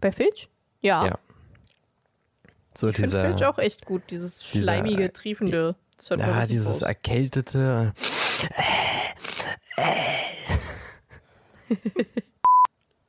[0.00, 0.48] Bei Filch?
[0.80, 1.04] Ja.
[1.06, 1.18] Ja.
[2.74, 4.02] So Ich finde dieser, Filch auch echt gut.
[4.10, 5.76] Dieses dieser- schleimige, triefende.
[5.98, 6.82] Das ja, dieses raus.
[6.82, 7.92] erkältete.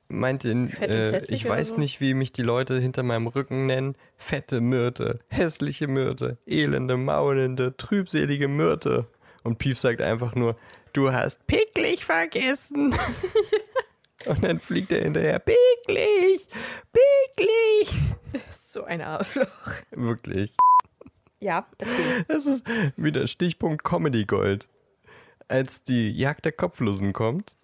[0.09, 1.77] Meint ihn, Fett und äh, ich weiß so?
[1.77, 3.95] nicht, wie mich die Leute hinter meinem Rücken nennen.
[4.17, 9.07] Fette Myrte, hässliche Myrte, elende, maulende, trübselige Myrte.
[9.43, 10.55] Und Pief sagt einfach nur,
[10.93, 12.95] du hast picklig vergessen.
[14.25, 16.45] Und dann fliegt er hinterher, picklig,
[16.93, 17.89] picklig.
[18.59, 19.47] so ein Arschloch.
[19.89, 20.53] Wirklich.
[21.39, 22.23] Ja, erzähl.
[22.27, 22.63] Das ist
[22.97, 24.69] wieder Stichpunkt Comedy Gold.
[25.47, 27.55] Als die Jagd der Kopflosen kommt.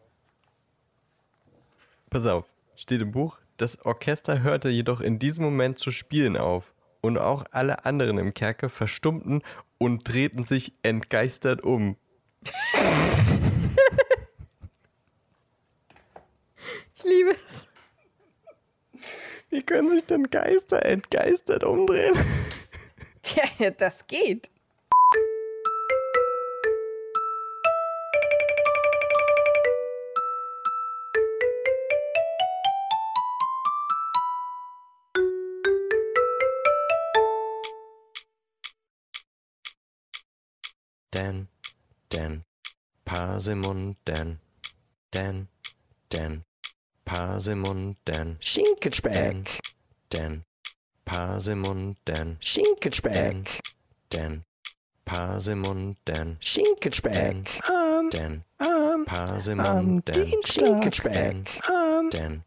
[2.10, 3.38] Pass auf, steht im Buch.
[3.58, 6.74] Das Orchester hörte jedoch in diesem Moment zu spielen auf.
[7.02, 9.44] Und auch alle anderen im Kerker verstummten
[9.78, 11.98] und drehten sich entgeistert um.
[16.96, 17.68] Ich liebe es.
[19.50, 22.16] Wie können sich denn Geister entgeistert umdrehen?
[23.22, 24.50] Tja, das geht.
[41.18, 41.47] denn,
[42.09, 42.43] Dan,
[43.05, 44.39] Parsemon, Dan,
[45.11, 45.47] Dan,
[46.11, 46.43] denn,
[47.05, 49.59] Parsemon, Dan, Schinkenspeck,
[50.09, 50.43] Dan,
[51.05, 53.61] Parsemon, denn, Schinkenspeck,
[54.09, 54.43] Dan,
[55.05, 57.61] Parsemon, Dan, Schinkenspeck,
[58.11, 58.43] Dan,
[59.05, 61.61] Parsemon, Dan, Schinkenspeck,
[62.11, 62.43] Dan,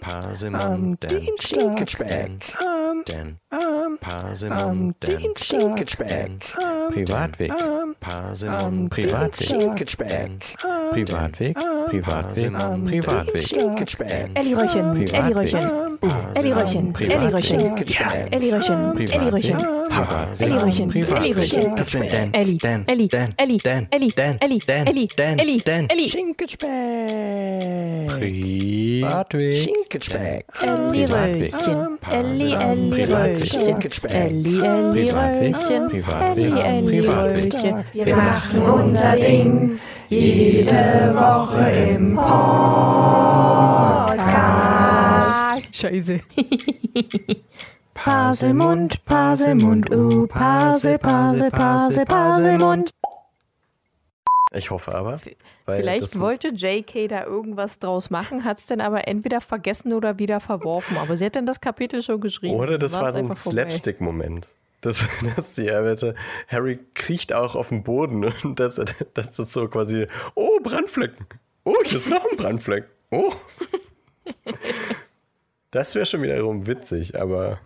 [0.00, 2.54] Parsemon, denn, Schinkenspeck,
[3.06, 3.38] Dan,
[4.00, 6.40] Parsemon, Dan, Schinkenspeck,
[6.90, 7.52] Privatweg.
[8.02, 10.56] Paar sind um, Privatweg.
[10.90, 11.56] Privatweg.
[11.92, 12.48] Privatweg,
[12.84, 13.44] Privatweg,
[14.32, 15.98] Elli Röhrchen, Elli Röhrchen,
[16.34, 17.60] Elli Röhrchen, Elli Röhrchen,
[18.30, 19.58] Elli Röhrchen, Elli Röhrchen,
[20.38, 21.76] Elli Röhrchen, Elli Röhrchen.
[21.76, 25.38] Das bin Dan, Elli, Dan, Elli, Dan, Elli, Dan, Elli, Dan, Elli, Dan, Elli, Dan,
[25.38, 26.08] Elli, Dan, Elli.
[26.08, 33.76] Schinkenspeck, Privatweg, Schinkenspeck, Elli Röhrchen, Elli, Elli Röhrchen,
[34.08, 37.52] Elli, Elli Privatweg, Röhrchen, Privatweg, Elli, Elli Privatweg.
[37.52, 37.84] Röhrchen.
[37.92, 39.78] Wir machen unser Ding
[40.12, 42.32] jede Woche im Podcast.
[45.74, 46.20] Scheiße.
[47.94, 52.90] Paselmund, Paselmund, uh, Pasel, Pasel, Pasel, Paselmund.
[54.54, 55.18] Ich hoffe aber.
[55.64, 60.18] Weil Vielleicht wollte JK da irgendwas draus machen, hat es dann aber entweder vergessen oder
[60.18, 60.98] wieder verworfen.
[60.98, 62.56] Aber sie hat dann das Kapitel schon geschrieben.
[62.56, 63.34] Oder das war so ein.
[63.34, 64.48] Slapstick-Moment.
[64.82, 65.06] Das,
[65.36, 66.14] dass die Erwette,
[66.48, 68.74] Harry kriecht auch auf den Boden und dass,
[69.14, 71.26] dass das so quasi, oh, Brandflecken.
[71.64, 72.84] Oh, hier ist noch ein Brandfleck.
[73.10, 73.32] Oh.
[75.72, 77.58] Das wäre schon wiederum witzig, aber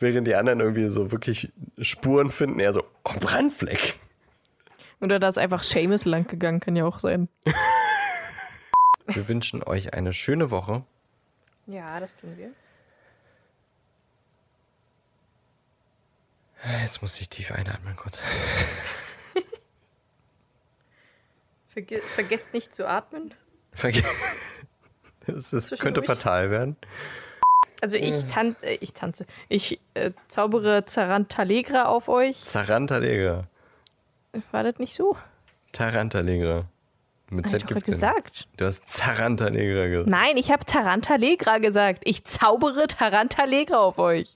[0.00, 3.94] während die anderen irgendwie so wirklich Spuren finden, eher so, oh, Brandfleck.
[5.00, 7.28] Oder da ist einfach Seamus lang gegangen, kann ja auch sein.
[9.06, 10.82] Wir wünschen euch eine schöne Woche.
[11.68, 12.50] Ja, das tun wir.
[16.82, 18.20] Jetzt muss ich tief einatmen kurz.
[21.68, 23.34] Verge vergesst nicht zu atmen.
[23.72, 24.02] Verge
[25.26, 26.76] das ist, könnte fatal werden.
[27.80, 29.26] Also ich, tan äh, ich tanze.
[29.48, 32.44] Ich äh, zaubere Zarantalegra auf euch.
[32.44, 33.48] Zarantalegra.
[34.52, 35.16] War das nicht so?
[35.72, 36.66] Tarantalegra.
[37.30, 38.46] Mit Z gibt's gesagt.
[38.58, 40.08] Du hast Zarantalegra gesagt.
[40.08, 42.02] Nein, ich habe Tarantalegra gesagt.
[42.04, 44.28] Ich zaubere Tarantalegra auf euch.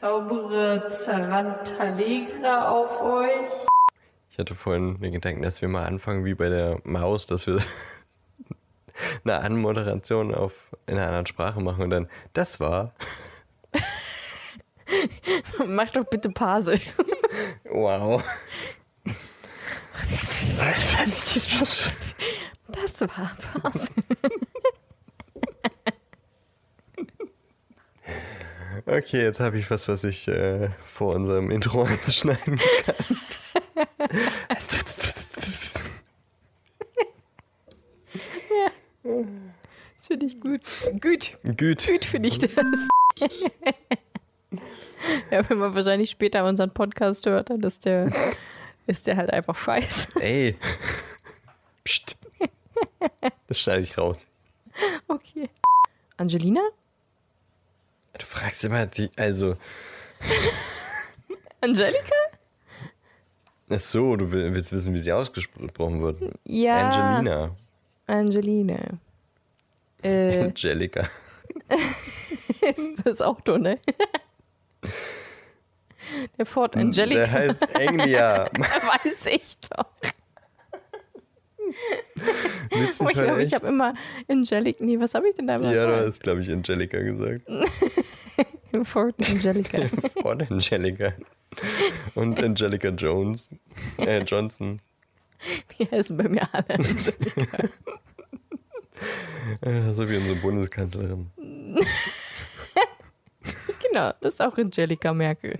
[0.00, 3.66] Zaubere Tarantalegra auf euch.
[4.30, 7.58] Ich hatte vorhin den Gedanken, dass wir mal anfangen wie bei der Maus, dass wir
[9.24, 10.54] eine Anmoderation auf
[10.86, 12.94] in einer anderen Sprache machen und dann, das war,
[15.66, 16.80] Mach doch bitte Pause.
[17.70, 18.24] wow.
[22.72, 23.90] Das war Pause.
[28.86, 32.94] Okay, jetzt habe ich was, was ich äh, vor unserem Intro schneiden kann.
[39.02, 40.60] Das finde ich gut.
[41.00, 41.32] Gut.
[41.56, 41.86] Gut.
[41.86, 42.50] Gut finde ich das.
[45.30, 48.12] ja, wenn man wahrscheinlich später unseren Podcast hört, dann ist der,
[48.86, 50.08] ist der halt einfach scheiße.
[50.20, 50.56] Ey.
[51.84, 52.16] Psst.
[53.46, 54.24] Das schneide ich raus.
[55.08, 55.48] Okay.
[56.16, 56.60] Angelina?
[58.18, 59.56] Du fragst immer die, also,
[61.60, 62.14] Angelika?
[63.70, 66.20] ach so, du will- willst wissen, wie sie ausgesprochen wird.
[66.44, 66.88] Ja.
[66.90, 67.56] Angelina.
[68.06, 68.78] Angelina.
[70.02, 71.08] Äh, Angelika.
[73.04, 73.78] das Auto, ne?
[76.38, 77.20] Der Ford Angelica.
[77.20, 78.46] Der heißt Anglia.
[78.54, 79.84] Weiß ich doch.
[82.72, 83.94] Oh, ich heute glaube, ich habe immer
[84.28, 84.80] Angelic.
[84.80, 85.74] Nee, was habe ich denn da immer?
[85.74, 87.42] Ja, du hast, glaube ich, Angelika gesagt.
[88.84, 89.90] Ford Angelica.
[90.22, 91.14] Von Angelika.
[92.14, 93.48] Und Angelica Jones.
[93.98, 94.80] Äh, Johnson.
[95.78, 97.68] Die heißen bei mir alle Angelica.
[99.92, 101.30] So wie unsere Bundeskanzlerin.
[103.90, 105.58] Genau, das ist auch Angelica Merkel.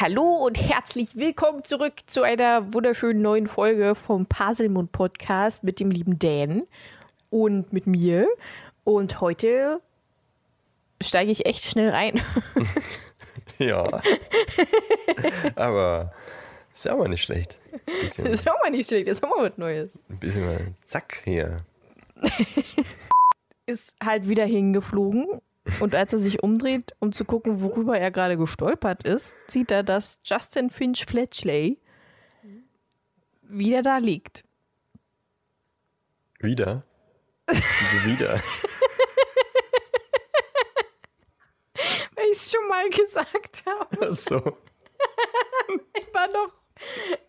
[0.00, 5.90] Hallo und herzlich willkommen zurück zu einer wunderschönen neuen Folge vom Paselmund Podcast mit dem
[5.90, 6.68] lieben Dan
[7.30, 8.28] und mit mir.
[8.84, 9.80] Und heute
[11.02, 12.20] steige ich echt schnell rein.
[13.58, 14.00] Ja.
[15.56, 16.12] Aber
[16.72, 17.60] ist ja auch mal nicht schlecht.
[18.00, 19.90] Bisschen, ist auch mal nicht schlecht, ist auch mal was Neues.
[20.08, 21.56] ein bisschen mal zack hier.
[23.66, 25.40] Ist halt wieder hingeflogen
[25.80, 29.82] und als er sich umdreht, um zu gucken, worüber er gerade gestolpert ist, sieht er,
[29.82, 31.78] dass Justin Finch Fletchley
[33.42, 34.44] wieder da liegt.
[36.40, 36.84] Wieder?
[37.46, 38.34] Wieso wieder?
[42.14, 43.98] Weil ich es schon mal gesagt habe.
[44.00, 44.40] Ach so.
[45.94, 46.52] Ich war noch.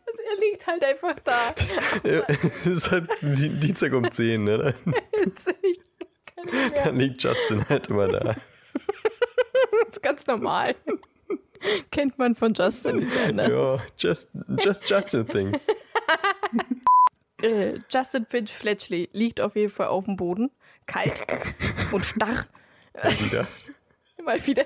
[0.08, 1.54] Also er liegt halt einfach da.
[2.62, 4.74] Es ist halt Di- Dienstag um 10, ne?
[6.84, 8.36] Dann, liegt Justin halt immer da.
[9.86, 10.76] Das ist ganz normal.
[11.92, 13.82] Kennt man von Justin nicht anders.
[13.98, 14.30] Just,
[14.60, 15.66] just Justin things.
[17.42, 20.52] Äh, Justin Finch Fletchley liegt auf jeden Fall auf dem Boden.
[20.86, 21.22] Kalt
[21.92, 22.46] und starr.
[23.20, 23.48] Wieder.
[24.24, 24.66] Mal wieder.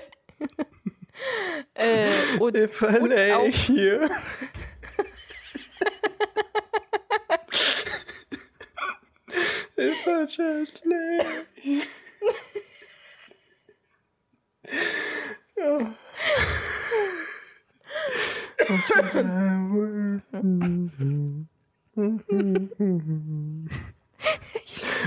[1.74, 4.10] äh, und, If I lay auch- here.
[9.76, 11.82] If I just lay.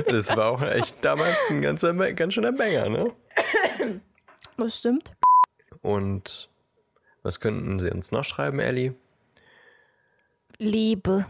[0.08, 3.14] Das war auch echt damals ein ganzer, ganz schöner Banger, ne?
[4.58, 5.12] das stimmt.
[5.82, 6.50] Und
[7.24, 8.96] was könnten Sie uns noch schreiben, Ellie?
[10.58, 11.26] Liebe.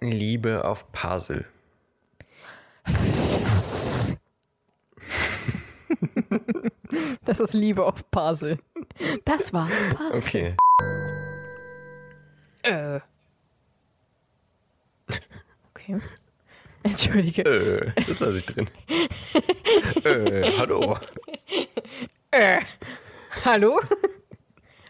[0.00, 1.46] Liebe auf Pasel.
[7.24, 8.58] Das ist Liebe auf Basel.
[9.24, 9.68] Das war
[9.98, 10.16] Basel.
[10.18, 10.56] Okay.
[12.62, 13.00] Äh.
[15.70, 16.00] Okay.
[16.82, 17.42] Entschuldige.
[17.42, 18.70] Äh, das lasse ich drin.
[20.04, 20.98] äh, hallo.
[22.30, 22.60] Äh.
[23.44, 23.80] Hallo?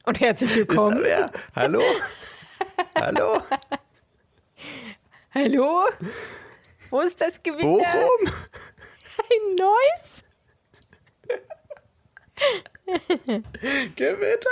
[0.04, 1.04] Und herzlich willkommen.
[1.54, 1.82] Hallo?
[2.94, 3.42] Hallo?
[5.34, 5.82] Hallo?
[6.88, 7.62] Wo ist das Gewitter?
[7.62, 8.32] Bochum?
[9.18, 10.24] Ein neues?
[13.94, 14.48] Gewitter?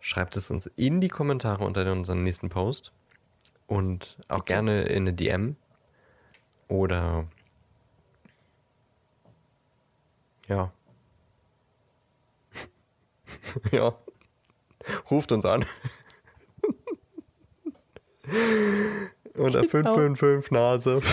[0.00, 2.92] Schreibt es uns in die Kommentare unter unseren nächsten Post.
[3.66, 5.56] Und auch gerne in eine DM.
[6.68, 7.26] Oder.
[10.48, 10.70] Ja.
[13.72, 13.96] ja.
[15.10, 15.64] Ruft uns an.
[19.34, 19.62] Genau.
[19.62, 21.00] 555 Nase.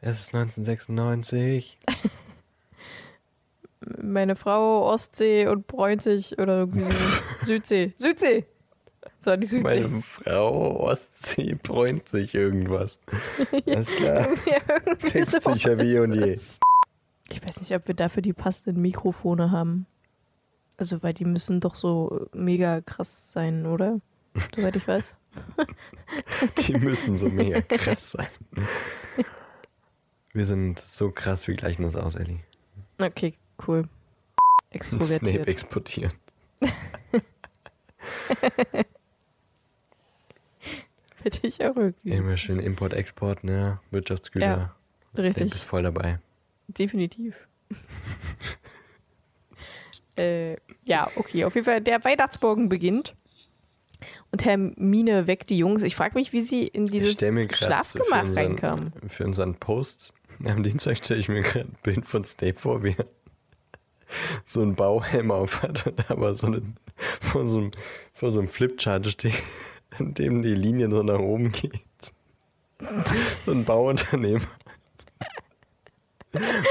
[0.00, 1.76] Es ist 1996.
[4.00, 6.86] Meine Frau Ostsee und bräunt sich oder irgendwie
[7.44, 7.94] Südsee.
[7.96, 8.46] Südsee.
[9.20, 9.80] So, die Südsee.
[9.80, 13.00] Meine Frau Ostsee bräunt sich irgendwas.
[13.66, 14.28] Alles klar.
[14.46, 16.38] ja, irgendwie Textsicher so wie und je.
[17.30, 19.86] Ich weiß nicht, ob wir dafür die passenden Mikrofone haben.
[20.78, 24.00] Also, weil die müssen doch so mega krass sein, oder?
[24.56, 25.16] Soweit ich weiß.
[26.66, 28.28] Die müssen so mega krass sein.
[30.32, 32.40] Wir sind so krass, wir gleichen uns aus, Ellie.
[32.98, 33.34] Okay,
[33.66, 33.82] cool.
[33.82, 35.48] Snape Extrovertiert.
[35.48, 36.12] exportieren.
[41.22, 42.10] Hätte ich auch irgendwie.
[42.10, 43.80] Immer schön Import, Export, ne?
[43.90, 44.46] Wirtschaftsgüter.
[44.46, 44.76] Ja,
[45.14, 45.54] Snape richtig.
[45.54, 46.20] ist voll dabei.
[46.68, 47.34] Definitiv.
[50.18, 51.44] Äh, ja, okay.
[51.44, 53.14] Auf jeden Fall, der Weihnachtsmorgen beginnt.
[54.30, 55.82] Und Hermine weckt die Jungs.
[55.82, 58.92] Ich frage mich, wie sie in dieses so Schlafgemach unseren, reinkamen.
[59.08, 60.12] für unseren Post
[60.44, 63.06] am Dienstag stelle ich mir gerade ein Bild von Snape vor, wie er
[64.46, 66.76] so einen Bauhelm auf hat und aber so einen,
[67.20, 67.70] vor so einem,
[68.14, 69.34] vor so einem Flipchart steht,
[69.98, 71.72] an dem die Linie so nach oben geht.
[73.44, 74.46] So ein Bauunternehmer.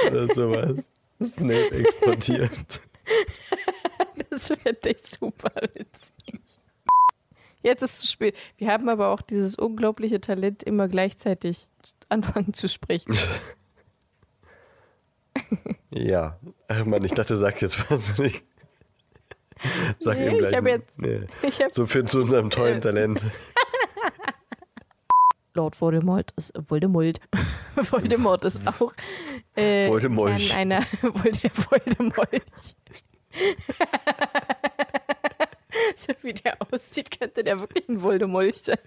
[0.07, 0.87] Oder sowas.
[1.21, 2.81] Snape exportiert.
[4.29, 6.41] Das wird echt super witzig.
[7.63, 8.35] Jetzt ist es zu spät.
[8.57, 11.69] Wir haben aber auch dieses unglaubliche Talent, immer gleichzeitig
[12.09, 13.15] anfangen zu sprechen.
[15.89, 16.37] Ja.
[16.67, 18.13] Ach man, ich dachte, du sagst jetzt was.
[18.19, 18.43] Ich
[19.97, 20.55] Sag Nee, ihm ich gleich.
[20.55, 21.21] hab jetzt- nee.
[21.41, 23.23] Ich hab So viel zu unserem tollen Talent.
[25.57, 27.19] Lord Voldemort ist Voldemort.
[27.75, 28.93] Voldemort ist auch
[29.55, 30.49] äh, Voldemolch.
[30.49, 32.75] Kern einer Volde, Voldemolch.
[35.97, 38.77] so wie der aussieht, könnte der wirklich ein Voldemolch sein.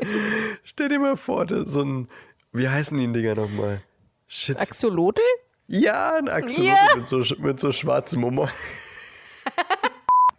[0.62, 2.08] Stell dir mal vor, so ein.
[2.52, 3.82] Wie heißen die Dinger nochmal?
[4.28, 4.60] Shit.
[4.60, 5.20] Axolotl?
[5.66, 6.86] ja, ein Axolotl Ja.
[6.96, 8.50] mit, so, mit so schwarzem Mummer.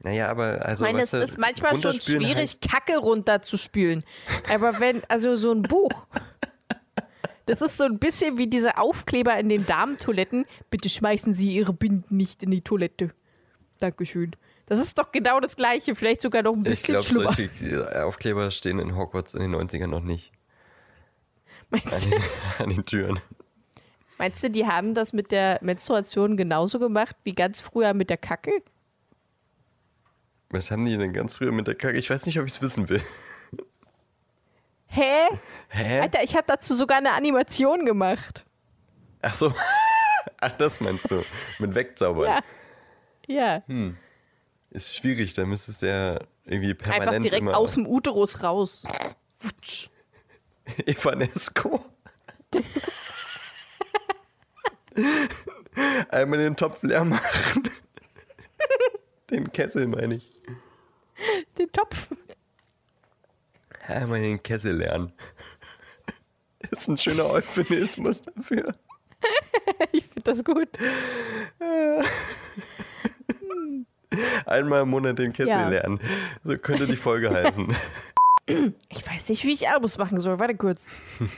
[0.03, 0.85] Naja, aber also.
[0.85, 4.03] Ich meine, es du, ist manchmal schon schwierig, heißt- Kacke runterzuspülen.
[4.49, 6.07] Aber wenn, also so ein Buch.
[7.47, 10.45] Das ist so ein bisschen wie diese Aufkleber in den Damentoiletten.
[10.69, 13.11] Bitte schmeißen Sie Ihre Binden nicht in die Toilette.
[13.79, 14.35] Dankeschön.
[14.67, 17.33] Das ist doch genau das Gleiche, vielleicht sogar noch ein Ich bisschen glaube, schlimmer.
[17.33, 20.31] solche Aufkleber stehen in Hogwarts in den 90ern noch nicht.
[21.71, 22.21] An Meinst du, den,
[22.59, 23.19] an den Türen.
[24.17, 28.17] meinst du, die haben das mit der Menstruation genauso gemacht wie ganz früher mit der
[28.17, 28.51] Kacke?
[30.51, 31.97] Was haben die denn ganz früher mit der Kacke?
[31.97, 33.01] Ich weiß nicht, ob ich es wissen will.
[34.87, 35.27] Hä?
[35.69, 36.01] Hä?
[36.01, 38.45] Alter, ich habe dazu sogar eine Animation gemacht.
[39.21, 39.53] Ach so.
[40.41, 41.23] Ach, das meinst du.
[41.59, 42.25] Mit wegzaubern.
[42.27, 42.41] Ja.
[43.27, 43.63] Ja.
[44.71, 48.83] Ist schwierig, da müsstest du ja irgendwie permanent Einfach direkt immer aus dem Uterus raus.
[49.39, 49.89] Wutsch.
[50.85, 51.85] Evanesco.
[56.09, 57.69] Einmal den Topf leer machen.
[59.31, 60.29] Den Kessel meine ich.
[61.57, 62.09] Den Topf.
[63.87, 65.11] Einmal den Kessel lernen.
[66.71, 68.75] Ist ein schöner Euphemismus dafür.
[69.91, 70.67] Ich finde das gut.
[74.45, 75.69] Einmal im Monat den Kessel Ja.
[75.69, 75.99] lernen.
[76.43, 77.75] So könnte die Folge heißen.
[78.89, 80.39] Ich weiß nicht, wie ich Albus machen soll.
[80.39, 80.85] Warte kurz.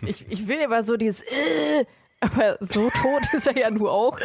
[0.06, 1.86] Ich, ich will immer so dieses äh,
[2.22, 4.18] aber so tot ist er ja nur auch.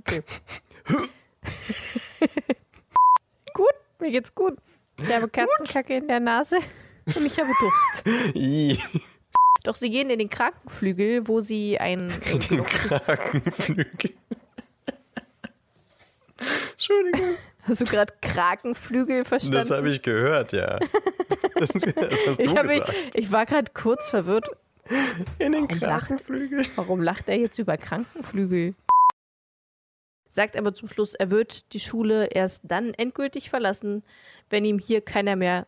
[0.00, 0.22] Okay.
[3.54, 4.56] gut, mir geht's gut.
[4.98, 6.58] Ich habe Katzenkacke in der Nase
[7.14, 8.04] und ich habe Durst.
[9.64, 14.14] Doch sie gehen in den Krankenflügel, wo sie ein den Krakenflügel.
[16.72, 17.36] Entschuldigung.
[17.62, 19.58] Hast du gerade Krakenflügel verstanden?
[19.58, 20.78] Das habe ich gehört, ja.
[21.54, 22.82] Das, das ich, mich,
[23.14, 24.48] ich war gerade kurz verwirrt.
[25.38, 26.66] In den Warum lacht- Krakenflügel.
[26.76, 28.74] Warum lacht er jetzt über Krankenflügel?
[30.28, 34.04] Sagt aber zum Schluss, er wird die Schule erst dann endgültig verlassen,
[34.50, 35.66] wenn ihm hier keiner mehr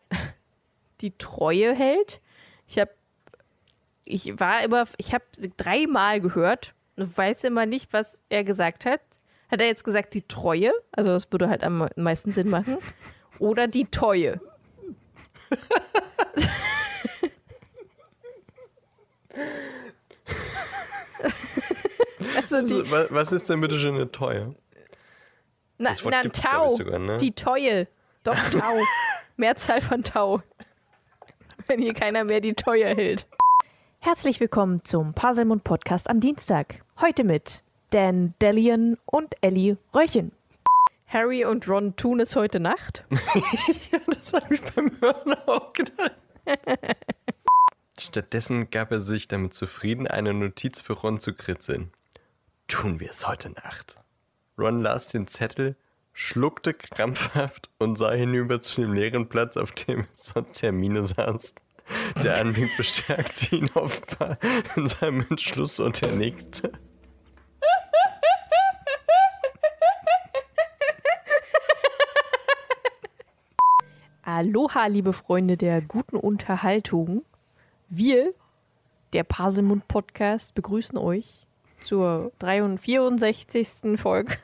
[1.01, 2.21] die Treue hält.
[2.67, 2.91] Ich habe,
[4.05, 5.25] ich war immer, ich habe
[5.57, 9.01] dreimal gehört und weiß immer nicht, was er gesagt hat.
[9.49, 10.71] Hat er jetzt gesagt die Treue?
[10.91, 12.77] Also das würde halt am meisten Sinn machen.
[13.39, 14.39] Oder die Teue?
[22.53, 24.55] also die, Also, wa- was ist denn bitte schön eine Teue?
[25.77, 26.75] Na, na gibt's, Tau.
[26.77, 27.17] sogar, ne?
[27.17, 27.87] Die Teue.
[28.23, 28.77] Doch, Tau.
[29.37, 30.41] Mehrzahl von Tau.
[31.67, 33.27] Wenn hier keiner mehr die Teue hält.
[33.99, 36.83] Herzlich willkommen zum Parselmund Podcast am Dienstag.
[36.99, 40.31] Heute mit Dan Delian und Ellie Röchen.
[41.07, 43.03] Harry und Ron tun es heute Nacht.
[44.31, 46.15] Das habe ich beim Hören auch gedacht.
[47.99, 51.91] Stattdessen gab er sich damit zufrieden, eine Notiz für Ron zu kritzeln.
[52.71, 53.99] Tun wir es heute Nacht.
[54.57, 55.75] Ron las den Zettel,
[56.13, 61.53] schluckte krampfhaft und sah hinüber zu dem leeren Platz, auf dem sonst Hermine saß.
[62.23, 64.37] Der Anblick bestärkte ihn offenbar
[64.77, 66.71] in seinem Entschluss und er nickte.
[74.23, 77.25] Aloha, liebe Freunde der guten Unterhaltung.
[77.89, 78.33] Wir,
[79.11, 81.47] der Paselmund Podcast, begrüßen euch
[81.81, 83.99] zur 64.
[83.99, 84.37] Folge.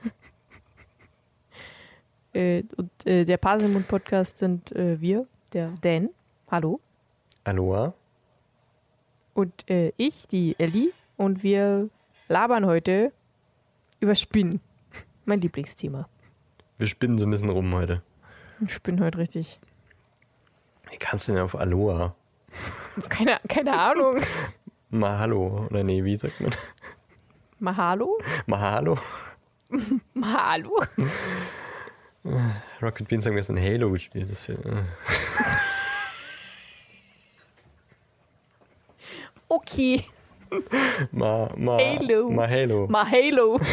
[2.33, 6.09] äh, und äh, der Paselmund Podcast sind äh, wir, der Dan,
[6.49, 6.79] hallo,
[7.43, 7.93] Aloha?
[9.33, 10.91] und äh, ich, die Ellie.
[11.15, 11.89] Und wir
[12.27, 13.13] labern heute
[13.99, 14.59] über Spinnen.
[15.25, 16.09] Mein Lieblingsthema.
[16.77, 18.01] Wir spinnen so ein bisschen rum heute.
[18.65, 19.59] Ich bin heute richtig.
[20.91, 22.15] Wie kamst du denn auf Aloha?
[23.09, 24.21] Keine, keine Ahnung.
[24.89, 26.55] Mahalo, oder nee, wie sagt man?
[27.59, 28.17] Mahalo?
[28.45, 28.97] Mahalo?
[30.13, 30.83] Mahalo?
[32.81, 34.31] Rocket Beans haben gestern Halo gespielt.
[34.31, 34.55] Das äh.
[39.47, 40.03] Okay.
[41.11, 42.29] Ma, ma, Halo.
[42.29, 42.87] Mahalo.
[42.87, 43.59] Mahalo.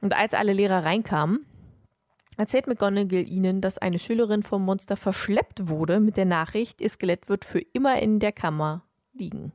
[0.00, 1.46] Und als alle Lehrer reinkamen,
[2.36, 7.28] erzählt McGonagall ihnen, dass eine Schülerin vom Monster verschleppt wurde mit der Nachricht, ihr Skelett
[7.28, 8.82] wird für immer in der Kammer
[9.12, 9.52] liegen.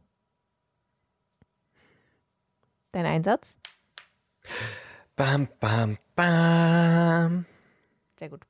[2.91, 3.57] Dein Einsatz?
[5.15, 7.45] Bam, bam, bam.
[8.19, 8.41] Sehr gut.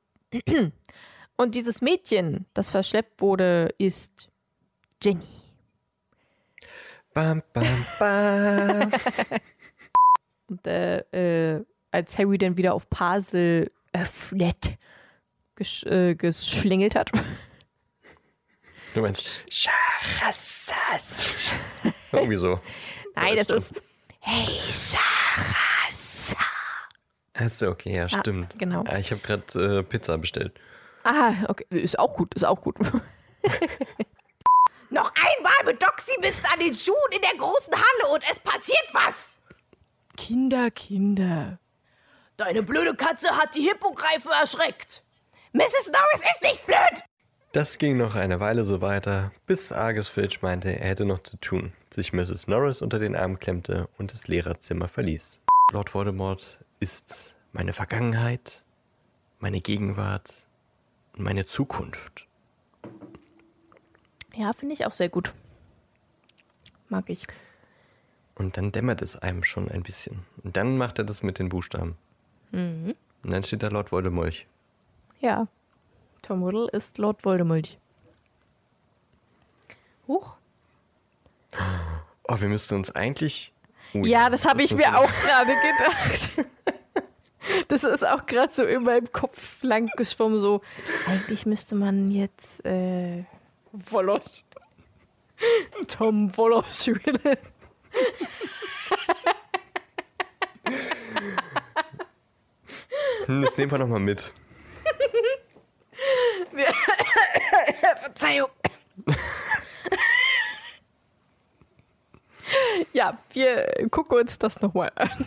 [1.36, 4.28] Und dieses Mädchen, das verschleppt wurde, ist
[5.02, 5.26] Jenny.
[7.14, 8.92] Bam, bam, bam.
[10.48, 10.98] Und äh,
[11.56, 14.78] äh, als Harry dann wieder auf Pasel öffnet,
[15.56, 17.10] gesch äh, geschlingelt hat.
[18.94, 21.36] Du meinst Scharassas.
[22.12, 22.60] Irgendwie so.
[23.14, 23.74] Nein, das ist
[24.20, 26.36] Hey, Charassa.
[27.34, 28.58] Achso, okay, ja, stimmt.
[28.58, 28.84] genau.
[28.84, 30.58] Ja, ich habe gerade äh, Pizza bestellt.
[31.04, 31.64] Ah, okay.
[31.70, 32.76] Ist auch gut, ist auch gut.
[34.90, 38.88] Noch einmal mit Doxy Mist an den Schuhen in der großen Halle und es passiert
[38.92, 39.28] was.
[40.16, 41.58] Kinder, Kinder.
[42.36, 45.02] Deine blöde Katze hat die Hippogreife erschreckt.
[45.52, 45.86] Mrs.
[45.92, 47.04] Norris ist nicht blöd.
[47.52, 51.38] Das ging noch eine Weile so weiter, bis Argus Filch meinte, er hätte noch zu
[51.38, 52.46] tun, sich Mrs.
[52.46, 55.40] Norris unter den Arm klemmte und das Lehrerzimmer verließ.
[55.72, 58.64] Lord Voldemort ist meine Vergangenheit,
[59.38, 60.44] meine Gegenwart
[61.16, 62.26] und meine Zukunft.
[64.36, 65.32] Ja, finde ich auch sehr gut.
[66.90, 67.22] Mag ich.
[68.34, 70.26] Und dann dämmert es einem schon ein bisschen.
[70.44, 71.96] Und dann macht er das mit den Buchstaben.
[72.52, 74.44] Und dann steht da Lord Voldemort.
[75.20, 75.48] Ja.
[76.22, 77.78] Tom Riddle ist Lord Voldemort.
[80.06, 80.36] Huch.
[82.28, 83.52] Oh, wir müssten uns eigentlich.
[83.94, 86.30] Ui, Ja, das habe ich mir auch gerade gedacht.
[87.68, 90.60] Das ist auch gerade so in meinem Kopf lang geschwommen, so.
[91.06, 93.24] Eigentlich müsste man jetzt äh,
[93.72, 94.44] Wolos.
[95.86, 97.38] Tom Wolos Riddle.
[103.26, 104.32] Hm, Das nehmen wir nochmal mit.
[108.00, 108.50] Verzeihung.
[112.92, 115.26] Ja, wir gucken uns das nochmal an.